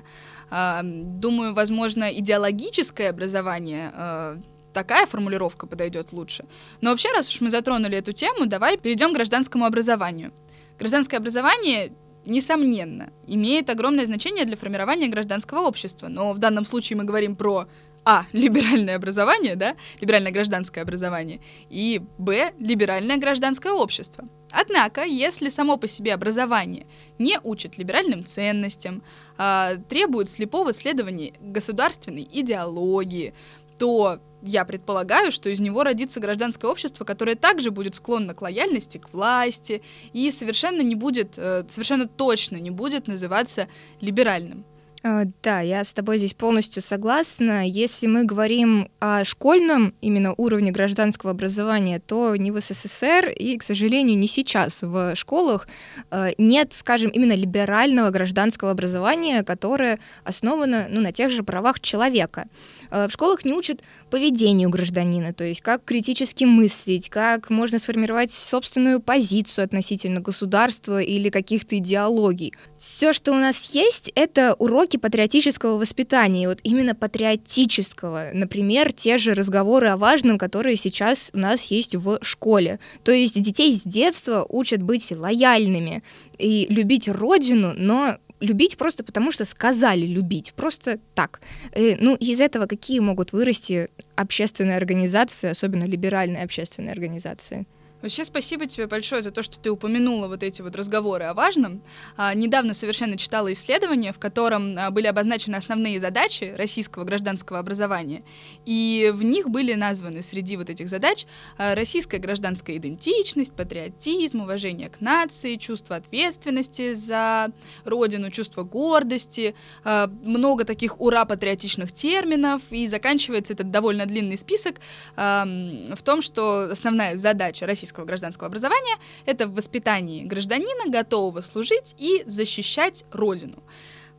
Думаю, 0.51 1.53
возможно, 1.53 2.11
идеологическое 2.11 3.09
образование 3.09 3.91
э, 3.95 4.37
такая 4.73 5.05
формулировка 5.05 5.65
подойдет 5.65 6.11
лучше. 6.11 6.43
Но 6.81 6.89
вообще, 6.89 7.09
раз 7.13 7.29
уж 7.29 7.39
мы 7.39 7.49
затронули 7.49 7.97
эту 7.97 8.11
тему, 8.11 8.47
давай 8.47 8.77
перейдем 8.77 9.11
к 9.11 9.13
гражданскому 9.13 9.65
образованию. 9.65 10.33
Гражданское 10.77 11.17
образование 11.17 11.91
несомненно, 12.25 13.11
имеет 13.27 13.69
огромное 13.69 14.05
значение 14.05 14.45
для 14.45 14.57
формирования 14.57 15.07
гражданского 15.07 15.61
общества. 15.61 16.07
Но 16.07 16.33
в 16.33 16.37
данном 16.37 16.65
случае 16.65 16.97
мы 16.97 17.05
говорим 17.05 17.35
про 17.35 17.67
а. 18.03 18.25
Либеральное 18.33 18.95
образование, 18.95 19.55
да, 19.55 19.75
либеральное 19.99 20.31
гражданское 20.31 20.81
образование, 20.81 21.39
и 21.69 22.01
Б. 22.17 22.53
Либеральное 22.59 23.17
гражданское 23.17 23.71
общество. 23.71 24.27
Однако, 24.51 25.03
если 25.05 25.49
само 25.49 25.77
по 25.77 25.87
себе 25.87 26.13
образование 26.13 26.85
не 27.19 27.39
учит 27.41 27.77
либеральным 27.77 28.25
ценностям, 28.25 29.01
а, 29.37 29.75
требует 29.89 30.29
слепого 30.29 30.73
следования 30.73 31.33
государственной 31.39 32.27
идеологии, 32.29 33.33
то 33.77 34.19
я 34.43 34.65
предполагаю, 34.65 35.31
что 35.31 35.49
из 35.49 35.59
него 35.59 35.83
родится 35.83 36.19
гражданское 36.19 36.67
общество, 36.67 37.05
которое 37.05 37.35
также 37.35 37.71
будет 37.71 37.95
склонно 37.95 38.33
к 38.33 38.41
лояльности 38.41 38.97
к 38.97 39.13
власти 39.13 39.81
и 40.13 40.31
совершенно 40.31 40.81
не 40.81 40.95
будет, 40.95 41.37
э, 41.37 41.63
совершенно 41.67 42.07
точно 42.07 42.57
не 42.57 42.71
будет 42.71 43.07
называться 43.07 43.67
либеральным. 44.01 44.65
А, 45.03 45.23
да, 45.41 45.61
я 45.61 45.83
с 45.83 45.93
тобой 45.93 46.19
здесь 46.19 46.35
полностью 46.35 46.83
согласна. 46.83 47.67
Если 47.67 48.05
мы 48.05 48.23
говорим 48.23 48.87
о 48.99 49.23
школьном 49.23 49.95
именно 49.99 50.35
уровне 50.37 50.69
гражданского 50.71 51.31
образования, 51.31 51.99
то 51.99 52.35
не 52.35 52.51
в 52.51 52.59
СССР 52.59 53.29
и, 53.29 53.57
к 53.57 53.63
сожалению, 53.63 54.15
не 54.19 54.27
сейчас 54.27 54.83
в 54.83 55.15
школах 55.15 55.67
э, 56.11 56.33
нет, 56.37 56.73
скажем, 56.73 57.09
именно 57.09 57.33
либерального 57.33 58.11
гражданского 58.11 58.69
образования, 58.69 59.41
которое 59.41 59.97
основано 60.23 60.85
ну, 60.87 61.01
на 61.01 61.11
тех 61.11 61.31
же 61.31 61.41
правах 61.41 61.79
человека. 61.79 62.45
Э, 62.91 63.07
в 63.07 63.11
школах 63.11 63.45
не 63.45 63.53
учат 63.53 63.81
поведению 64.09 64.69
гражданина, 64.69 65.33
то 65.33 65.43
есть 65.43 65.61
как 65.61 65.83
критически 65.85 66.43
мыслить, 66.43 67.09
как 67.09 67.49
можно 67.49 67.79
сформировать 67.79 68.31
собственную 68.31 68.99
позицию 68.99 69.65
относительно 69.65 70.19
государства 70.19 71.01
или 71.01 71.29
каких-то 71.29 71.77
идеологий. 71.77 72.53
Все, 72.77 73.13
что 73.13 73.31
у 73.31 73.35
нас 73.35 73.73
есть, 73.73 74.11
это 74.15 74.55
уроки 74.55 74.97
патриотического 74.97 75.77
воспитания, 75.77 76.47
вот 76.47 76.59
именно 76.63 76.93
патриотического. 76.93 78.31
Например, 78.33 78.91
те 78.91 79.17
же 79.17 79.33
разговоры 79.33 79.87
о 79.87 79.97
важном, 79.97 80.37
которые 80.37 80.75
сейчас 80.75 81.31
у 81.33 81.37
нас 81.37 81.63
есть 81.65 81.95
в 81.95 82.19
школе. 82.21 82.79
То 83.03 83.11
есть 83.11 83.41
детей 83.41 83.73
с 83.75 83.83
детства 83.83 84.45
учат 84.49 84.81
быть 84.81 85.11
лояльными 85.11 86.03
и 86.37 86.67
любить 86.69 87.07
родину, 87.07 87.73
но 87.77 88.17
любить 88.41 88.77
просто 88.77 89.03
потому, 89.03 89.31
что 89.31 89.45
сказали 89.45 90.05
любить, 90.05 90.53
просто 90.55 90.99
так. 91.15 91.41
И, 91.75 91.91
э, 91.91 91.97
ну, 91.99 92.15
из 92.15 92.41
этого 92.41 92.65
какие 92.65 92.99
могут 92.99 93.31
вырасти 93.33 93.89
общественные 94.15 94.77
организации, 94.77 95.49
особенно 95.51 95.85
либеральные 95.85 96.43
общественные 96.43 96.91
организации? 96.91 97.65
Вообще 98.01 98.25
спасибо 98.25 98.65
тебе 98.65 98.87
большое 98.87 99.21
за 99.21 99.31
то, 99.31 99.43
что 99.43 99.59
ты 99.59 99.69
упомянула 99.69 100.27
вот 100.27 100.41
эти 100.41 100.61
вот 100.61 100.75
разговоры 100.75 101.25
о 101.25 101.33
важном. 101.35 101.83
А, 102.17 102.33
недавно 102.33 102.73
совершенно 102.73 103.15
читала 103.15 103.53
исследование, 103.53 104.11
в 104.11 104.17
котором 104.17 104.75
а, 104.77 104.89
были 104.89 105.05
обозначены 105.05 105.55
основные 105.55 105.99
задачи 105.99 106.53
российского 106.57 107.03
гражданского 107.03 107.59
образования, 107.59 108.23
и 108.65 109.11
в 109.13 109.23
них 109.23 109.49
были 109.49 109.73
названы 109.73 110.23
среди 110.23 110.57
вот 110.57 110.69
этих 110.71 110.89
задач 110.89 111.27
а, 111.57 111.75
российская 111.75 112.17
гражданская 112.17 112.77
идентичность, 112.77 113.53
патриотизм, 113.53 114.41
уважение 114.41 114.89
к 114.89 114.99
нации, 114.99 115.57
чувство 115.57 115.95
ответственности 115.95 116.93
за 116.93 117.51
родину, 117.85 118.31
чувство 118.31 118.63
гордости, 118.63 119.53
а, 119.83 120.09
много 120.23 120.65
таких 120.65 120.99
ура-патриотичных 120.99 121.91
терминов, 121.91 122.63
и 122.71 122.87
заканчивается 122.87 123.53
этот 123.53 123.69
довольно 123.69 124.07
длинный 124.07 124.39
список 124.39 124.77
а, 125.15 125.45
в 125.45 126.01
том, 126.01 126.23
что 126.23 126.71
основная 126.71 127.15
задача 127.15 127.67
российского 127.67 127.90
российского 127.91 128.05
гражданского 128.05 128.47
образования— 128.47 128.97
это 129.25 129.47
в 129.47 129.53
воспитании 129.53 130.23
гражданина, 130.23 130.89
готового 130.89 131.41
служить 131.41 131.95
и 131.97 132.23
защищать 132.25 133.03
Родину. 133.11 133.61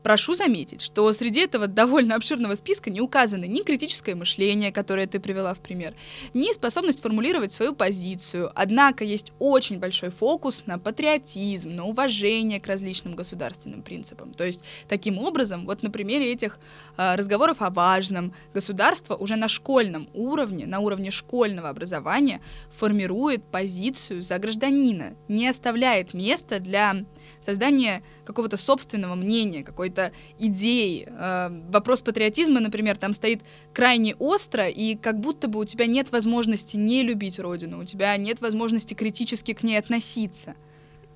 Прошу 0.02 0.34
заметить, 0.34 0.80
что 0.80 1.12
среди 1.12 1.40
этого 1.40 1.68
довольно 1.68 2.16
обширного 2.16 2.56
списка 2.56 2.90
не 2.90 3.00
указаны 3.00 3.46
ни 3.46 3.62
критическое 3.62 4.14
мышление, 4.16 4.72
которое 4.72 5.06
ты 5.06 5.20
привела 5.20 5.54
в 5.54 5.60
пример, 5.60 5.94
ни 6.34 6.52
способность 6.52 7.00
формулировать 7.00 7.52
свою 7.52 7.72
позицию. 7.72 8.50
Однако 8.54 9.04
есть 9.04 9.32
очень 9.38 9.78
большой 9.78 10.10
фокус 10.10 10.64
на 10.66 10.78
патриотизм, 10.78 11.74
на 11.74 11.84
уважение 11.84 12.60
к 12.60 12.66
различным 12.66 13.14
государственным 13.14 13.82
принципам. 13.82 14.34
То 14.34 14.44
есть, 14.44 14.62
таким 14.88 15.18
образом, 15.18 15.66
вот 15.66 15.82
на 15.82 15.90
примере 15.90 16.32
этих 16.32 16.58
э, 16.96 17.14
разговоров 17.14 17.62
о 17.62 17.70
важном, 17.70 18.32
государство 18.52 19.14
уже 19.14 19.36
на 19.36 19.48
школьном 19.48 20.08
уровне, 20.14 20.66
на 20.66 20.80
уровне 20.80 21.12
школьного 21.12 21.68
образования 21.68 22.40
формирует 22.76 23.44
позицию 23.44 24.22
за 24.22 24.38
гражданина, 24.38 25.14
не 25.28 25.46
оставляет 25.46 26.12
места 26.12 26.58
для 26.58 27.04
создание 27.44 28.02
какого-то 28.24 28.56
собственного 28.56 29.14
мнения, 29.14 29.62
какой-то 29.62 30.12
идеи. 30.38 31.06
Э, 31.08 31.50
вопрос 31.70 32.00
патриотизма, 32.00 32.60
например, 32.60 32.96
там 32.96 33.14
стоит 33.14 33.42
крайне 33.72 34.14
остро, 34.16 34.68
и 34.68 34.94
как 34.96 35.20
будто 35.20 35.48
бы 35.48 35.60
у 35.60 35.64
тебя 35.64 35.86
нет 35.86 36.12
возможности 36.12 36.76
не 36.76 37.02
любить 37.02 37.38
родину, 37.38 37.80
у 37.80 37.84
тебя 37.84 38.16
нет 38.16 38.40
возможности 38.40 38.94
критически 38.94 39.52
к 39.52 39.62
ней 39.62 39.76
относиться. 39.76 40.54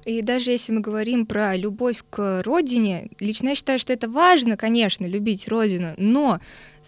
И 0.05 0.23
даже 0.23 0.53
если 0.53 0.73
мы 0.73 0.81
говорим 0.81 1.27
про 1.27 1.57
любовь 1.57 2.05
к 2.09 2.43
родине, 2.45 3.11
лично 3.19 3.49
я 3.49 3.55
считаю, 3.57 3.81
что 3.81 3.93
это 3.93 4.09
важно, 4.09 4.57
конечно, 4.57 5.05
любить 5.05 5.49
родину, 5.49 5.95
но 5.97 6.39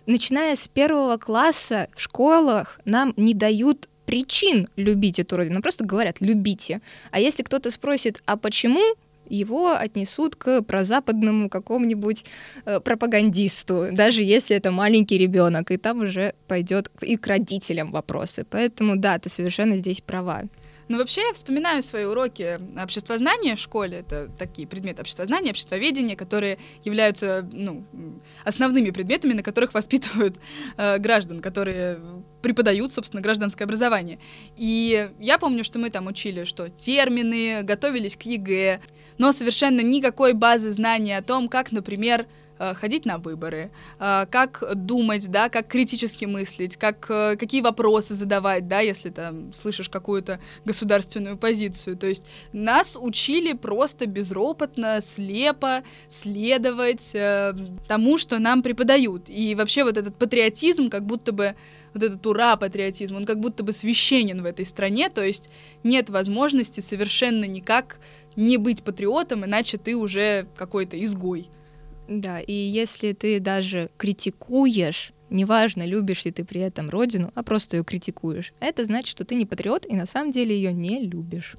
начиная 0.07 0.55
с 0.55 0.69
первого 0.69 1.17
класса 1.17 1.89
в 1.97 2.01
школах 2.01 2.81
нам 2.85 3.13
не 3.17 3.35
дают 3.35 3.89
причин 4.07 4.69
любить 4.77 5.19
эту 5.19 5.37
родину, 5.37 5.61
просто 5.61 5.85
говорят 5.85 6.17
«любите». 6.21 6.81
А 7.11 7.19
если 7.21 7.43
кто-то 7.43 7.71
спросит 7.71 8.23
«а 8.25 8.37
почему?», 8.37 8.81
его 9.29 9.73
отнесут 9.73 10.37
к 10.37 10.63
прозападному 10.63 11.49
какому-нибудь 11.49 12.25
э, 12.65 12.81
пропагандисту, 12.81 13.89
даже 13.93 14.23
если 14.23 14.57
это 14.57 14.71
маленький 14.71 15.19
ребенок, 15.19 15.71
и 15.71 15.77
там 15.77 16.03
уже 16.03 16.35
пойдет 16.47 16.91
и 17.03 17.17
к 17.17 17.27
родителям 17.27 17.93
вопросы. 17.93 18.47
Поэтому 18.51 18.97
да, 18.97 19.19
ты 19.19 19.29
совершенно 19.29 19.77
здесь 19.77 20.01
права. 20.01 20.43
Ну, 20.89 20.97
вообще, 20.97 21.21
я 21.21 21.35
вспоминаю 21.35 21.83
свои 21.83 22.05
уроки 22.05 22.59
обществознания 22.83 23.57
в 23.57 23.59
школе. 23.59 23.99
Это 23.99 24.31
такие 24.39 24.67
предметы 24.67 25.03
обществознания, 25.03 25.51
обществоведения, 25.51 26.17
которые 26.17 26.59
являются 26.83 27.47
ну, 27.53 27.85
основными 28.45 28.91
предметами, 28.91 29.35
на 29.35 29.43
которых 29.43 29.75
воспитывают 29.75 30.39
э, 30.79 30.99
граждан, 30.99 31.41
которые 31.41 31.99
преподают, 32.41 32.93
собственно, 32.93 33.21
гражданское 33.21 33.65
образование. 33.65 34.19
И 34.57 35.11
я 35.21 35.39
помню, 35.39 35.63
что 35.63 35.79
мы 35.79 35.91
там 35.91 36.07
учили, 36.07 36.45
что 36.45 36.71
термины, 36.71 37.63
готовились 37.63 38.17
к 38.17 38.23
ЕГЭ, 38.23 38.81
но 39.19 39.33
совершенно 39.33 39.81
никакой 39.81 40.33
базы 40.33 40.71
знаний 40.71 41.13
о 41.13 41.23
том, 41.23 41.49
как, 41.49 41.71
например, 41.71 42.27
ходить 42.75 43.07
на 43.07 43.19
выборы, 43.19 43.71
э, 43.99 44.27
как 44.31 44.65
думать, 44.75 45.29
да, 45.31 45.49
как 45.49 45.69
критически 45.69 46.25
мыслить, 46.25 46.77
как, 46.77 47.07
э, 47.11 47.37
какие 47.37 47.61
вопросы 47.61 48.15
задавать, 48.15 48.69
да, 48.69 48.81
если 48.81 49.11
там 49.11 49.53
слышишь 49.53 49.89
какую-то 49.89 50.41
государственную 50.65 51.37
позицию. 51.37 51.97
То 51.97 52.07
есть 52.07 52.25
нас 52.53 52.97
учили 53.01 53.53
просто 53.53 54.07
безропотно, 54.07 55.01
слепо 55.01 55.83
следовать 56.09 57.17
тому, 57.87 58.19
что 58.19 58.39
нам 58.39 58.63
преподают. 58.63 59.25
И 59.29 59.55
вообще 59.55 59.85
вот 59.85 59.97
этот 59.97 60.17
патриотизм, 60.17 60.91
как 60.91 61.05
будто 61.05 61.33
бы 61.33 61.55
вот 61.95 62.03
этот 62.03 62.25
ура-патриотизм, 62.27 63.17
он 63.17 63.25
как 63.25 63.41
будто 63.41 63.63
бы 63.63 63.73
священен 63.73 64.43
в 64.43 64.47
этой 64.47 64.67
стране, 64.67 65.09
то 65.09 65.25
есть 65.25 65.51
нет 65.83 66.11
возможности 66.11 66.81
совершенно 66.81 67.45
никак 67.45 67.99
не 68.37 68.57
быть 68.57 68.83
патриотом, 68.83 69.45
иначе 69.45 69.79
ты 69.79 69.97
уже 69.97 70.47
какой-то 70.57 71.03
изгой. 71.03 71.49
Да, 72.09 72.41
и 72.41 72.53
если 72.53 73.13
ты 73.13 73.39
даже 73.39 73.91
критикуешь, 73.99 75.13
неважно, 75.29 75.87
любишь 75.87 76.25
ли 76.25 76.31
ты 76.31 76.43
при 76.43 76.63
этом 76.63 76.89
родину, 76.89 77.31
а 77.35 77.43
просто 77.43 77.77
ее 77.77 77.85
критикуешь, 77.85 78.55
это 78.61 78.85
значит, 78.87 79.11
что 79.11 79.25
ты 79.25 79.35
не 79.35 79.45
патриот 79.45 79.85
и 79.87 79.95
на 79.95 80.07
самом 80.07 80.31
деле 80.31 80.57
ее 80.57 80.73
не 80.73 81.01
любишь. 81.01 81.57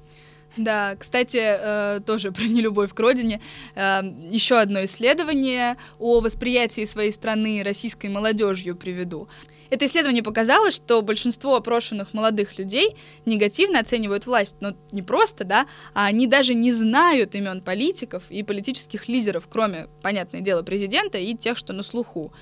Да, 0.56 0.96
кстати, 0.98 1.38
э, 1.40 2.00
тоже 2.00 2.32
про 2.32 2.42
нелюбовь 2.42 2.92
к 2.92 2.98
родине. 2.98 3.40
Э, 3.76 4.00
еще 4.30 4.58
одно 4.58 4.84
исследование 4.84 5.76
о 5.98 6.20
восприятии 6.20 6.84
своей 6.84 7.12
страны 7.12 7.62
российской 7.64 8.08
молодежью 8.08 8.76
приведу. 8.76 9.28
Это 9.70 9.86
исследование 9.86 10.22
показало, 10.22 10.70
что 10.72 11.00
большинство 11.00 11.54
опрошенных 11.54 12.12
молодых 12.12 12.58
людей 12.58 12.96
негативно 13.24 13.78
оценивают 13.78 14.26
власть, 14.26 14.56
но 14.60 14.74
не 14.90 15.02
просто, 15.02 15.44
да, 15.44 15.66
а 15.94 16.06
они 16.06 16.26
даже 16.26 16.54
не 16.54 16.72
знают 16.72 17.34
имен 17.36 17.60
политиков 17.60 18.24
и 18.30 18.42
политических 18.42 19.08
лидеров, 19.08 19.46
кроме, 19.48 19.86
понятное 20.02 20.40
дело, 20.40 20.62
президента 20.62 21.18
и 21.18 21.34
тех, 21.34 21.56
что 21.56 21.72
на 21.72 21.84
слуху 21.84 22.32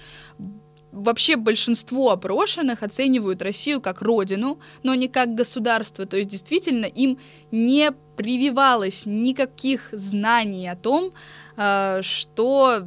вообще 0.90 1.36
большинство 1.36 2.10
опрошенных 2.10 2.82
оценивают 2.82 3.42
Россию 3.42 3.82
как 3.82 4.00
родину, 4.00 4.58
но 4.82 4.94
не 4.94 5.08
как 5.08 5.34
государство. 5.34 6.06
То 6.06 6.16
есть 6.16 6.30
действительно 6.30 6.86
им 6.86 7.18
не 7.50 7.92
прививалось 8.16 9.02
никаких 9.04 9.90
знаний 9.92 10.66
о 10.66 10.76
том, 10.76 11.12
э, 11.56 12.00
что 12.02 12.86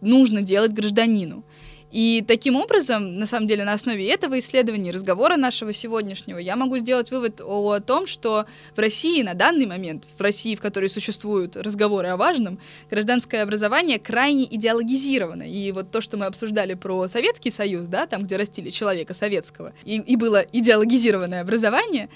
нужно 0.00 0.42
делать 0.42 0.72
гражданину. 0.72 1.44
И 1.90 2.24
таким 2.26 2.56
образом, 2.56 3.18
на 3.18 3.26
самом 3.26 3.48
деле, 3.48 3.64
на 3.64 3.72
основе 3.72 4.08
этого 4.08 4.38
исследования, 4.38 4.92
разговора 4.92 5.36
нашего 5.36 5.72
сегодняшнего, 5.72 6.38
я 6.38 6.54
могу 6.56 6.78
сделать 6.78 7.10
вывод 7.10 7.40
о, 7.40 7.72
о 7.72 7.80
том, 7.80 8.06
что 8.06 8.46
в 8.76 8.78
России 8.78 9.22
на 9.22 9.34
данный 9.34 9.66
момент, 9.66 10.04
в 10.16 10.20
России, 10.20 10.54
в 10.54 10.60
которой 10.60 10.88
существуют 10.88 11.56
разговоры 11.56 12.08
о 12.08 12.16
важном, 12.16 12.58
гражданское 12.90 13.42
образование 13.42 13.98
крайне 13.98 14.44
идеологизировано. 14.44 15.42
И 15.42 15.72
вот 15.72 15.90
то, 15.90 16.00
что 16.00 16.16
мы 16.16 16.26
обсуждали 16.26 16.74
про 16.74 17.08
Советский 17.08 17.50
Союз, 17.50 17.88
да, 17.88 18.06
там, 18.06 18.24
где 18.24 18.36
растили 18.36 18.70
человека 18.70 19.12
советского, 19.12 19.72
и, 19.84 19.96
и 19.96 20.16
было 20.16 20.44
идеологизированное 20.52 21.40
образование, 21.40 22.08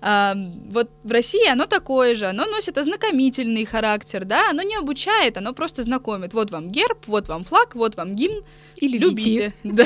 а, 0.00 0.34
вот 0.70 0.90
в 1.02 1.10
России 1.10 1.48
оно 1.48 1.66
такое 1.66 2.14
же, 2.14 2.26
оно 2.26 2.46
носит 2.46 2.78
ознакомительный 2.78 3.64
характер, 3.64 4.24
да, 4.24 4.50
оно 4.50 4.62
не 4.62 4.76
обучает, 4.76 5.36
оно 5.36 5.52
просто 5.52 5.82
знакомит. 5.82 6.34
Вот 6.34 6.50
вам 6.50 6.70
герб, 6.70 6.98
вот 7.06 7.28
вам 7.28 7.44
флаг, 7.44 7.74
вот 7.74 7.96
вам 7.96 8.14
гимн. 8.14 8.44
И 8.76 8.86
любите. 8.86 9.52
Да. 9.64 9.84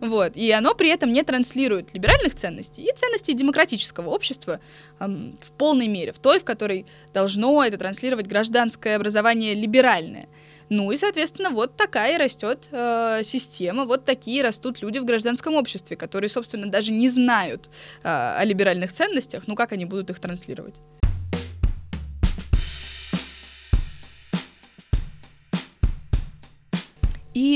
Вот. 0.00 0.36
И 0.36 0.50
оно 0.50 0.74
при 0.74 0.90
этом 0.90 1.12
не 1.12 1.22
транслирует 1.22 1.94
либеральных 1.94 2.34
ценностей 2.34 2.82
и 2.82 2.94
ценностей 2.94 3.32
демократического 3.32 4.10
общества 4.10 4.60
в 4.98 5.50
полной 5.56 5.88
мере, 5.88 6.12
в 6.12 6.18
той, 6.18 6.38
в 6.38 6.44
которой 6.44 6.86
должно 7.12 7.64
это 7.64 7.78
транслировать 7.78 8.26
гражданское 8.26 8.96
образование 8.96 9.54
либеральное. 9.54 10.28
Ну 10.68 10.92
и, 10.92 10.96
соответственно, 10.96 11.50
вот 11.50 11.76
такая 11.76 12.18
растет 12.18 12.68
э, 12.70 13.20
система, 13.24 13.84
вот 13.84 14.04
такие 14.04 14.42
растут 14.42 14.82
люди 14.82 14.98
в 14.98 15.04
гражданском 15.04 15.54
обществе, 15.54 15.96
которые, 15.96 16.30
собственно, 16.30 16.70
даже 16.70 16.92
не 16.92 17.10
знают 17.10 17.68
э, 18.02 18.08
о 18.08 18.44
либеральных 18.44 18.92
ценностях, 18.92 19.44
ну 19.46 19.54
как 19.54 19.72
они 19.72 19.84
будут 19.84 20.10
их 20.10 20.20
транслировать? 20.20 20.74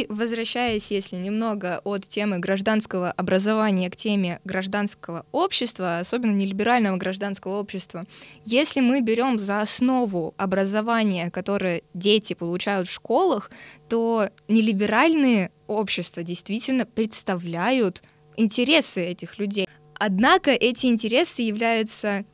Возвращаясь, 0.09 0.91
если 0.91 1.17
немного 1.17 1.81
от 1.85 2.07
темы 2.07 2.39
гражданского 2.39 3.11
образования 3.11 3.91
к 3.91 3.97
теме 3.97 4.41
гражданского 4.45 5.27
общества, 5.33 5.99
особенно 5.99 6.33
нелиберального 6.33 6.97
гражданского 6.97 7.61
общества, 7.61 8.07
если 8.45 8.81
мы 8.81 9.01
берем 9.01 9.39
за 9.39 9.61
основу 9.61 10.35
образование, 10.37 11.31
которое 11.31 11.83
дети 11.95 12.35
получают 12.35 12.89
в 12.89 12.93
школах, 12.93 13.51
то 13.89 14.29
нелиберальные 14.49 15.51
общества 15.67 16.23
действительно 16.23 16.87
представляют 16.87 18.03
интересы 18.37 19.05
этих 19.05 19.39
людей. 19.39 19.69
Однако 19.99 20.53
эти 20.53 20.87
интересы 20.87 21.43
являются 21.43 22.25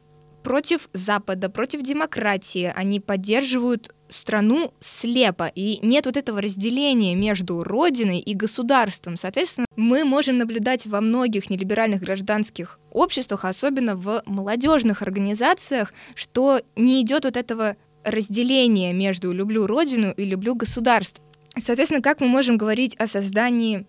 против 0.45 0.89
Запада, 0.93 1.49
против 1.49 1.83
демократии. 1.83 2.73
Они 2.77 3.01
поддерживают 3.01 3.95
страну 4.15 4.73
слепо, 4.81 5.51
и 5.55 5.79
нет 5.83 6.07
вот 6.07 6.17
этого 6.17 6.41
разделения 6.41 7.15
между 7.15 7.63
родиной 7.63 8.19
и 8.19 8.35
государством. 8.35 9.17
Соответственно, 9.17 9.67
мы 9.77 10.05
можем 10.05 10.39
наблюдать 10.39 10.87
во 10.87 11.01
многих 11.01 11.51
нелиберальных 11.51 12.01
гражданских 12.01 12.79
обществах, 12.91 13.45
особенно 13.45 13.97
в 13.97 14.23
молодежных 14.27 15.03
организациях, 15.03 15.93
что 16.15 16.61
не 16.77 17.03
идет 17.03 17.25
вот 17.25 17.37
этого 17.37 17.77
разделения 18.05 18.93
между 18.93 19.33
люблю 19.33 19.67
родину 19.67 20.13
и 20.17 20.25
люблю 20.25 20.55
государство. 20.55 21.25
Соответственно, 21.57 22.03
как 22.03 22.21
мы 22.21 22.29
можем 22.29 22.57
говорить 22.57 22.97
о 22.97 23.07
создании 23.07 23.87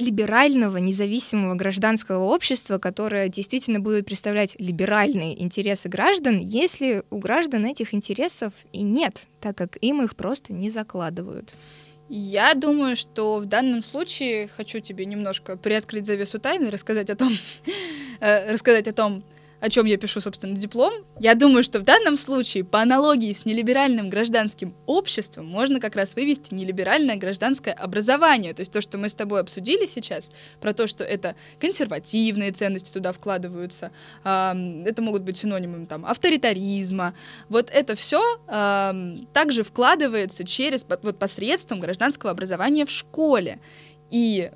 либерального, 0.00 0.78
независимого 0.78 1.54
гражданского 1.54 2.24
общества, 2.24 2.78
которое 2.78 3.28
действительно 3.28 3.80
будет 3.80 4.06
представлять 4.06 4.56
либеральные 4.58 5.40
интересы 5.40 5.88
граждан, 5.88 6.38
если 6.38 7.04
у 7.10 7.18
граждан 7.18 7.66
этих 7.66 7.94
интересов 7.94 8.52
и 8.72 8.82
нет, 8.82 9.22
так 9.40 9.56
как 9.56 9.76
им 9.80 10.02
их 10.02 10.16
просто 10.16 10.52
не 10.52 10.70
закладывают. 10.70 11.54
Я 12.08 12.54
думаю, 12.54 12.96
что 12.96 13.36
в 13.36 13.44
данном 13.44 13.84
случае 13.84 14.48
хочу 14.48 14.80
тебе 14.80 15.04
немножко 15.04 15.56
приоткрыть 15.56 16.06
завесу 16.06 16.40
тайны, 16.40 16.70
рассказать 16.70 17.08
о 17.10 17.14
том, 17.14 17.32
э, 18.20 18.52
рассказать 18.52 18.88
о 18.88 18.92
том, 18.92 19.22
о 19.60 19.68
чем 19.68 19.86
я 19.86 19.96
пишу, 19.98 20.20
собственно, 20.20 20.56
диплом, 20.56 20.92
я 21.18 21.34
думаю, 21.34 21.62
что 21.62 21.80
в 21.80 21.82
данном 21.82 22.16
случае, 22.16 22.64
по 22.64 22.80
аналогии 22.80 23.32
с 23.32 23.44
нелиберальным 23.44 24.08
гражданским 24.08 24.74
обществом, 24.86 25.46
можно 25.46 25.80
как 25.80 25.96
раз 25.96 26.14
вывести 26.14 26.54
нелиберальное 26.54 27.16
гражданское 27.16 27.72
образование. 27.72 28.54
То 28.54 28.60
есть 28.60 28.72
то, 28.72 28.80
что 28.80 28.98
мы 28.98 29.08
с 29.08 29.14
тобой 29.14 29.40
обсудили 29.40 29.86
сейчас, 29.86 30.30
про 30.60 30.72
то, 30.72 30.86
что 30.86 31.04
это 31.04 31.36
консервативные 31.58 32.52
ценности 32.52 32.90
туда 32.92 33.12
вкладываются, 33.12 33.92
э, 34.24 34.82
это 34.86 35.02
могут 35.02 35.22
быть 35.22 35.36
синонимами 35.36 35.84
там, 35.84 36.06
авторитаризма. 36.06 37.14
Вот 37.48 37.70
это 37.70 37.94
все 37.94 38.22
э, 38.48 39.16
также 39.32 39.62
вкладывается 39.62 40.44
через, 40.44 40.86
вот 41.02 41.18
посредством 41.18 41.80
гражданского 41.80 42.30
образования 42.30 42.86
в 42.86 42.90
школе. 42.90 43.60
И 44.10 44.50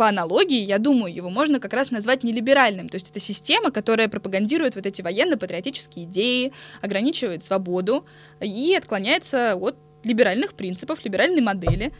по 0.00 0.08
аналогии, 0.08 0.62
я 0.62 0.78
думаю, 0.78 1.14
его 1.14 1.28
можно 1.28 1.60
как 1.60 1.74
раз 1.74 1.90
назвать 1.90 2.24
нелиберальным. 2.24 2.88
То 2.88 2.94
есть 2.94 3.10
это 3.10 3.20
система, 3.20 3.70
которая 3.70 4.08
пропагандирует 4.08 4.74
вот 4.74 4.86
эти 4.86 5.02
военно-патриотические 5.02 6.06
идеи, 6.06 6.54
ограничивает 6.80 7.44
свободу 7.44 8.06
и 8.40 8.74
отклоняется 8.74 9.56
от 9.56 9.76
либеральных 10.02 10.54
принципов, 10.54 11.04
либеральной 11.04 11.42
модели, 11.42 11.92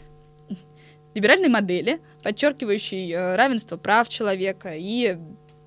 либеральной 1.13 1.49
модели, 1.49 2.01
подчеркивающей 2.23 3.11
э, 3.11 3.35
равенство 3.35 3.77
прав 3.77 4.09
человека 4.09 4.73
и 4.75 5.19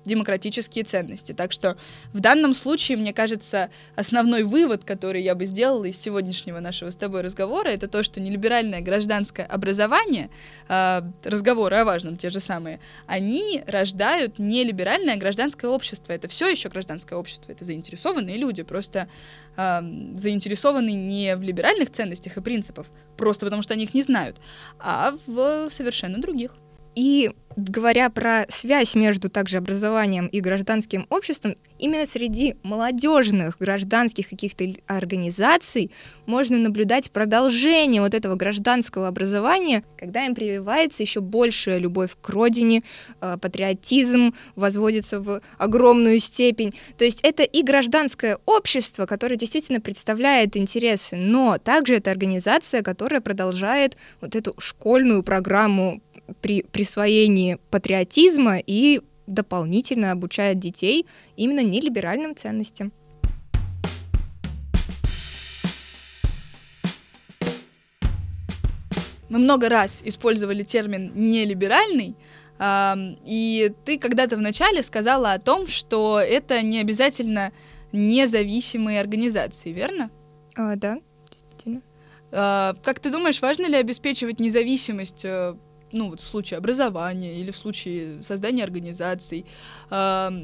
демократические 0.05 0.83
ценности. 0.83 1.33
Так 1.33 1.51
что 1.51 1.77
в 2.13 2.19
данном 2.19 2.53
случае, 2.53 2.97
мне 2.97 3.13
кажется, 3.13 3.69
основной 3.95 4.43
вывод, 4.43 4.83
который 4.83 5.21
я 5.21 5.35
бы 5.35 5.45
сделала 5.45 5.85
из 5.85 5.99
сегодняшнего 5.99 6.59
нашего 6.59 6.91
с 6.91 6.95
тобой 6.95 7.21
разговора, 7.21 7.69
это 7.69 7.87
то, 7.87 8.03
что 8.03 8.21
нелиберальное 8.21 8.81
гражданское 8.81 9.43
образование, 9.43 10.29
э, 10.69 11.01
разговоры 11.23 11.77
о 11.77 11.85
важном 11.85 12.17
те 12.17 12.29
же 12.29 12.39
самые, 12.39 12.79
они 13.07 13.63
рождают 13.67 14.39
нелиберальное 14.39 15.17
гражданское 15.17 15.67
общество. 15.67 16.13
Это 16.13 16.27
все 16.27 16.47
еще 16.47 16.69
гражданское 16.69 17.15
общество, 17.15 17.51
это 17.51 17.65
заинтересованные 17.65 18.37
люди, 18.37 18.63
просто 18.63 19.07
э, 19.57 19.81
заинтересованы 20.13 20.91
не 20.91 21.35
в 21.35 21.41
либеральных 21.41 21.91
ценностях 21.91 22.37
и 22.37 22.41
принципах, 22.41 22.87
просто 23.17 23.45
потому 23.45 23.61
что 23.61 23.73
они 23.73 23.85
их 23.85 23.93
не 23.93 24.03
знают, 24.03 24.37
а 24.79 25.15
в 25.25 25.69
совершенно 25.71 26.21
других. 26.21 26.51
И 26.95 27.31
говоря 27.55 28.09
про 28.09 28.45
связь 28.49 28.95
между 28.95 29.29
также 29.29 29.57
образованием 29.57 30.27
и 30.27 30.41
гражданским 30.41 31.05
обществом, 31.09 31.55
именно 31.79 32.05
среди 32.05 32.55
молодежных 32.63 33.57
гражданских 33.59 34.29
каких-то 34.29 34.65
организаций 34.87 35.91
можно 36.25 36.57
наблюдать 36.57 37.11
продолжение 37.11 38.01
вот 38.01 38.13
этого 38.13 38.35
гражданского 38.35 39.07
образования, 39.07 39.83
когда 39.97 40.25
им 40.25 40.35
прививается 40.35 41.03
еще 41.03 41.21
большая 41.21 41.77
любовь 41.77 42.11
к 42.21 42.29
родине, 42.29 42.83
э, 43.21 43.37
патриотизм 43.41 44.33
возводится 44.55 45.19
в 45.21 45.41
огромную 45.57 46.19
степень. 46.19 46.73
То 46.97 47.05
есть 47.05 47.21
это 47.21 47.43
и 47.43 47.63
гражданское 47.63 48.37
общество, 48.45 49.05
которое 49.05 49.35
действительно 49.35 49.79
представляет 49.79 50.57
интересы, 50.57 51.15
но 51.15 51.57
также 51.57 51.95
это 51.95 52.11
организация, 52.11 52.81
которая 52.81 53.21
продолжает 53.21 53.95
вот 54.21 54.35
эту 54.35 54.53
школьную 54.57 55.23
программу 55.23 56.01
при 56.41 56.63
присвоении 56.63 57.57
патриотизма 57.69 58.57
и 58.57 59.01
дополнительно 59.27 60.11
обучает 60.11 60.59
детей 60.59 61.05
именно 61.35 61.63
нелиберальным 61.63 62.35
ценностям. 62.35 62.91
Мы 69.29 69.39
много 69.39 69.69
раз 69.69 70.01
использовали 70.05 70.63
термин 70.63 71.11
нелиберальный, 71.15 72.15
и 72.61 73.71
ты 73.83 73.97
когда-то 73.97 74.37
вначале 74.37 74.81
сказала 74.83 75.33
о 75.33 75.39
том, 75.39 75.67
что 75.67 76.21
это 76.21 76.61
не 76.61 76.79
обязательно 76.79 77.51
независимые 77.91 78.99
организации, 78.99 79.71
верно? 79.71 80.09
А, 80.55 80.75
да, 80.75 80.99
действительно. 81.29 81.81
А, 82.31 82.75
как 82.83 82.99
ты 82.99 83.11
думаешь, 83.11 83.41
важно 83.41 83.65
ли 83.65 83.75
обеспечивать 83.75 84.39
независимость 84.39 85.25
э, 85.25 85.55
ну 85.95 86.09
вот 86.09 86.19
в 86.19 86.27
случае 86.27 86.57
образования 86.57 87.39
или 87.39 87.51
в 87.51 87.57
случае 87.57 88.21
создания 88.21 88.63
организаций, 88.63 89.45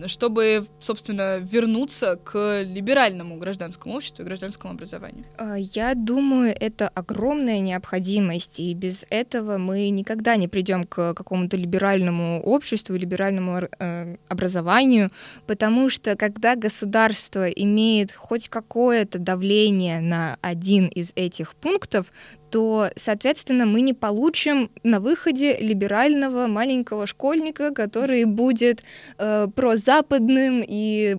чтобы, 0.07 0.67
собственно, 0.79 1.37
вернуться 1.39 2.17
к 2.23 2.63
либеральному 2.63 3.37
гражданскому 3.37 3.95
обществу 3.95 4.23
и 4.23 4.25
гражданскому 4.25 4.73
образованию? 4.73 5.25
А, 5.37 5.55
я 5.57 5.93
думаю, 5.93 6.55
это 6.59 6.87
огромная 6.89 7.59
необходимость, 7.59 8.59
и 8.59 8.73
без 8.73 9.05
этого 9.09 9.57
мы 9.57 9.89
никогда 9.89 10.37
не 10.37 10.47
придем 10.47 10.85
к 10.85 11.13
какому-то 11.13 11.57
либеральному 11.57 12.41
обществу, 12.41 12.95
либеральному 12.95 13.67
э, 13.79 14.15
образованию, 14.29 15.11
потому 15.47 15.89
что 15.89 16.15
когда 16.15 16.55
государство 16.55 17.47
имеет 17.47 18.13
хоть 18.13 18.49
какое-то 18.49 19.19
давление 19.19 19.99
на 19.99 20.37
один 20.41 20.87
из 20.87 21.11
этих 21.15 21.55
пунктов, 21.55 22.11
то, 22.51 22.89
соответственно, 22.95 23.65
мы 23.65 23.81
не 23.81 23.93
получим 23.93 24.69
на 24.83 24.99
выходе 24.99 25.57
либерального 25.57 26.47
маленького 26.47 27.07
школьника, 27.07 27.73
который 27.73 28.25
будет 28.25 28.83
э, 29.17 29.47
прозападным 29.55 30.63
и 30.67 31.17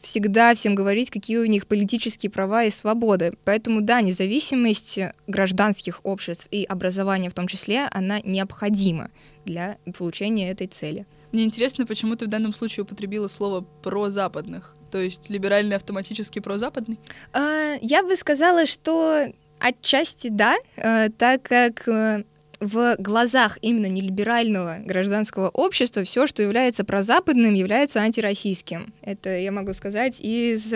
всегда 0.00 0.54
всем 0.54 0.74
говорить, 0.74 1.10
какие 1.10 1.38
у 1.38 1.46
них 1.46 1.66
политические 1.66 2.30
права 2.30 2.64
и 2.64 2.70
свободы. 2.70 3.32
Поэтому, 3.44 3.80
да, 3.80 4.02
независимость 4.02 4.98
гражданских 5.26 6.00
обществ 6.04 6.48
и 6.50 6.64
образования 6.64 7.30
в 7.30 7.34
том 7.34 7.46
числе, 7.46 7.88
она 7.90 8.20
необходима 8.22 9.10
для 9.44 9.78
получения 9.96 10.50
этой 10.50 10.66
цели. 10.66 11.06
Мне 11.32 11.44
интересно, 11.44 11.86
почему 11.86 12.16
ты 12.16 12.26
в 12.26 12.28
данном 12.28 12.52
случае 12.52 12.84
употребила 12.84 13.28
слово 13.28 13.62
«прозападных», 13.82 14.76
то 14.90 14.98
есть 14.98 15.28
либеральный 15.28 15.76
автоматически 15.76 16.38
прозападный? 16.38 16.98
А, 17.32 17.74
я 17.80 18.02
бы 18.02 18.16
сказала, 18.16 18.66
что 18.66 19.26
Отчасти 19.58 20.28
да, 20.28 20.56
э, 20.76 21.08
так 21.16 21.42
как 21.42 21.88
э, 21.88 22.24
в 22.60 22.96
глазах 22.98 23.58
именно 23.62 23.86
нелиберального 23.86 24.78
гражданского 24.84 25.48
общества 25.48 26.04
все, 26.04 26.26
что 26.26 26.42
является 26.42 26.84
прозападным, 26.84 27.54
является 27.54 28.00
антироссийским. 28.00 28.92
Это 29.02 29.36
я 29.36 29.52
могу 29.52 29.72
сказать 29.72 30.20
из 30.20 30.72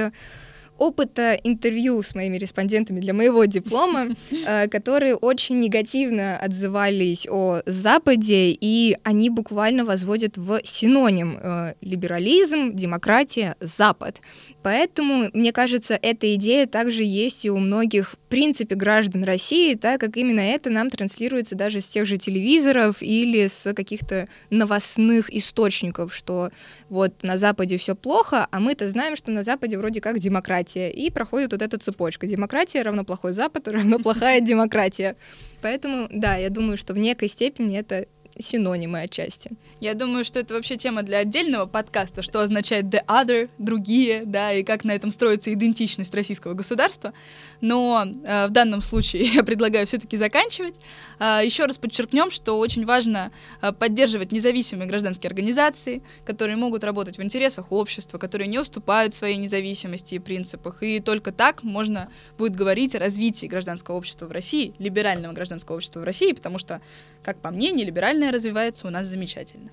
опыта 0.79 1.35
интервью 1.45 2.03
с 2.03 2.15
моими 2.15 2.39
респондентами 2.39 3.01
для 3.01 3.13
моего 3.13 3.45
диплома, 3.45 4.07
э, 4.31 4.67
которые 4.69 5.15
очень 5.15 5.61
негативно 5.61 6.39
отзывались 6.39 7.27
о 7.31 7.61
Западе, 7.67 8.57
и 8.59 8.97
они 9.05 9.29
буквально 9.29 9.85
возводят 9.85 10.39
в 10.39 10.61
синоним 10.65 11.39
либерализм, 11.83 12.75
демократия, 12.75 13.57
Запад. 13.61 14.23
Поэтому, 14.63 15.29
мне 15.35 15.53
кажется, 15.53 15.99
эта 16.01 16.35
идея 16.35 16.67
также 16.67 17.03
есть 17.05 17.45
и 17.45 17.51
у 17.51 17.59
многих, 17.59 18.17
принципе, 18.31 18.77
граждан 18.77 19.25
России, 19.25 19.75
так 19.75 20.01
как 20.01 20.17
именно 20.17 20.41
это 20.41 20.71
нам 20.71 20.89
транслируется 20.89 21.57
даже 21.57 21.81
с 21.81 21.89
тех 21.89 22.07
же 22.07 22.17
телевизоров 22.17 23.03
или 23.03 23.49
с 23.49 23.75
каких-то 23.75 24.29
новостных 24.49 25.35
источников, 25.35 26.15
что 26.15 26.51
вот 26.89 27.23
на 27.23 27.37
Западе 27.37 27.77
все 27.77 27.95
плохо, 27.95 28.47
а 28.51 28.61
мы-то 28.61 28.89
знаем, 28.89 29.17
что 29.17 29.31
на 29.33 29.43
Западе 29.43 29.77
вроде 29.77 30.01
как 30.01 30.19
демократия. 30.19 30.91
И 30.91 31.11
проходит 31.11 31.53
вот 31.53 31.61
эта 31.61 31.77
цепочка. 31.79 32.27
Демократия 32.27 32.83
равно 32.83 33.05
плохой 33.05 33.33
Запад, 33.33 33.69
равно 33.69 33.99
плохая 33.99 34.41
демократия. 34.41 35.17
Поэтому, 35.61 36.07
да, 36.11 36.37
я 36.37 36.49
думаю, 36.49 36.79
что 36.79 36.95
в 36.95 36.99
некой 36.99 37.29
степени 37.29 37.77
это 37.77 38.07
синонимы 38.41 39.03
отчасти. 39.03 39.51
Я 39.81 39.95
думаю, 39.95 40.25
что 40.25 40.39
это 40.39 40.55
вообще 40.55 40.77
тема 40.77 41.03
для 41.03 41.19
отдельного 41.19 41.67
подкаста, 41.67 42.23
что 42.23 42.41
означает 42.41 42.87
the 42.87 43.05
other, 43.07 43.49
другие, 43.59 44.25
да, 44.27 44.53
и 44.53 44.63
как 44.63 44.85
на 44.85 44.93
этом 44.93 45.11
строится 45.11 45.53
идентичность 45.53 46.15
российского 46.15 46.55
государства. 46.55 47.13
Но 47.61 48.05
э, 48.05 48.47
в 48.47 48.51
данном 48.51 48.83
случае 48.83 49.25
я 49.35 49.43
предлагаю 49.43 49.87
все-таки 49.87 50.17
заканчивать. 50.17 50.75
Э, 51.19 51.41
еще 51.43 51.65
раз 51.65 51.79
подчеркнем, 51.79 52.31
что 52.31 52.59
очень 52.59 52.85
важно 52.85 53.33
э, 53.63 53.73
поддерживать 53.73 54.33
независимые 54.33 54.87
гражданские 54.87 55.29
организации, 55.29 56.03
которые 56.27 56.57
могут 56.57 56.85
работать 56.85 57.19
в 57.19 57.23
интересах 57.23 57.73
общества, 57.73 58.19
которые 58.19 58.49
не 58.49 58.59
уступают 58.59 59.15
своей 59.15 59.37
независимости 59.37 60.15
и 60.17 60.19
принципах. 60.19 60.83
И 60.83 61.01
только 61.01 61.33
так 61.33 61.63
можно 61.63 62.11
будет 62.37 62.55
говорить 62.55 62.95
о 62.95 62.99
развитии 62.99 63.47
гражданского 63.47 63.97
общества 63.97 64.27
в 64.27 64.33
России, 64.33 64.75
либерального 64.79 65.33
гражданского 65.33 65.77
общества 65.77 66.01
в 66.01 66.05
России, 66.05 66.33
потому 66.33 66.59
что, 66.59 66.81
как 67.23 67.41
по 67.41 67.51
мне, 67.51 67.71
нелиберальное 67.73 68.33
развивается 68.33 68.87
у 68.87 68.91
нас 68.91 69.07
замечательно. 69.07 69.71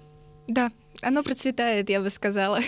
Да, 0.48 0.72
оно 1.02 1.24
процветает, 1.24 1.90
я 1.90 2.02
бы 2.02 2.10
сказала. 2.10 2.60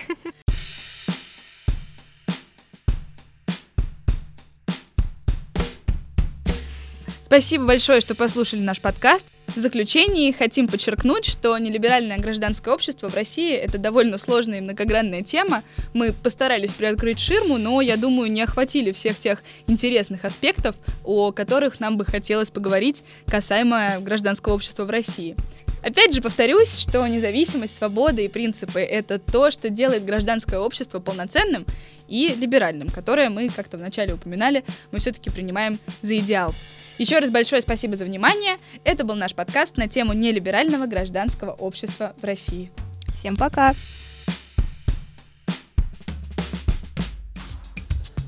Спасибо 7.21 7.65
большое, 7.65 8.01
что 8.01 8.15
послушали 8.15 8.61
наш 8.61 8.81
подкаст. 8.81 9.27
В 9.55 9.59
заключении 9.59 10.31
хотим 10.31 10.67
подчеркнуть, 10.67 11.25
что 11.25 11.57
нелиберальное 11.57 12.19
гражданское 12.19 12.71
общество 12.71 13.09
в 13.09 13.15
России— 13.15 13.51
это 13.55 13.79
довольно 13.79 14.19
сложная 14.19 14.59
и 14.59 14.61
многогранная 14.61 15.23
тема. 15.23 15.63
Мы 15.93 16.13
постарались 16.13 16.71
приоткрыть 16.71 17.19
ширму, 17.19 17.57
но, 17.57 17.81
я 17.81 17.97
думаю, 17.97 18.31
не 18.31 18.43
охватили 18.43 18.91
всех 18.91 19.19
тех 19.19 19.43
интересных 19.65 20.23
аспектов, 20.23 20.75
о 21.03 21.31
которых 21.31 21.79
нам 21.79 21.97
бы 21.97 22.05
хотелось 22.05 22.51
поговорить 22.51 23.03
касаемо 23.25 23.97
гражданского 24.01 24.53
общества 24.53 24.85
в 24.85 24.91
России. 24.91 25.35
Опять 25.81 26.13
же, 26.13 26.21
повторюсь, 26.21 26.77
что 26.77 27.05
независимость, 27.07 27.75
свобода 27.75 28.21
и 28.21 28.27
принципы— 28.27 28.79
это 28.81 29.17
то, 29.17 29.49
что 29.49 29.69
делает 29.69 30.05
гражданское 30.05 30.59
общество 30.59 30.99
полноценным 30.99 31.65
и 32.07 32.35
либеральным, 32.39 32.89
которое 32.89 33.29
мы, 33.29 33.49
как-то 33.49 33.77
вначале 33.77 34.13
упоминали, 34.13 34.63
мы 34.91 34.99
все-таки 34.99 35.31
принимаем 35.31 35.79
за 36.01 36.17
идеал. 36.19 36.53
Еще 36.99 37.19
раз 37.19 37.31
большое 37.31 37.61
спасибо 37.61 37.95
за 37.95 38.03
внимание. 38.03 38.57
Это 38.83 39.05
был 39.05 39.15
наш 39.15 39.33
подкаст 39.33 39.77
на 39.77 39.87
тему 39.87 40.11
нелиберального 40.11 40.85
гражданского 40.85 41.51
общества 41.51 42.13
в 42.21 42.25
России. 42.25 42.73
Всем 43.15 43.37
пока! 43.37 43.73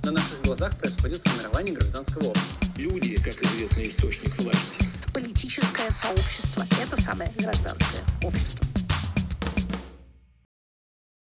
На 0.04 0.12
наших 0.14 0.42
глазах 0.44 0.78
происходит 0.78 1.22
формирование 1.28 1.76
гражданского 1.76 2.30
общества. 2.30 2.68
Люди, 2.78 3.16
как 3.18 3.44
известный 3.44 3.90
источник 3.90 4.38
власти. 4.40 4.90
Политическое 5.14 5.92
сообщество– 5.92 6.66
это 6.82 7.02
самое 7.02 7.30
гражданское 7.38 8.04
общество. 8.24 8.71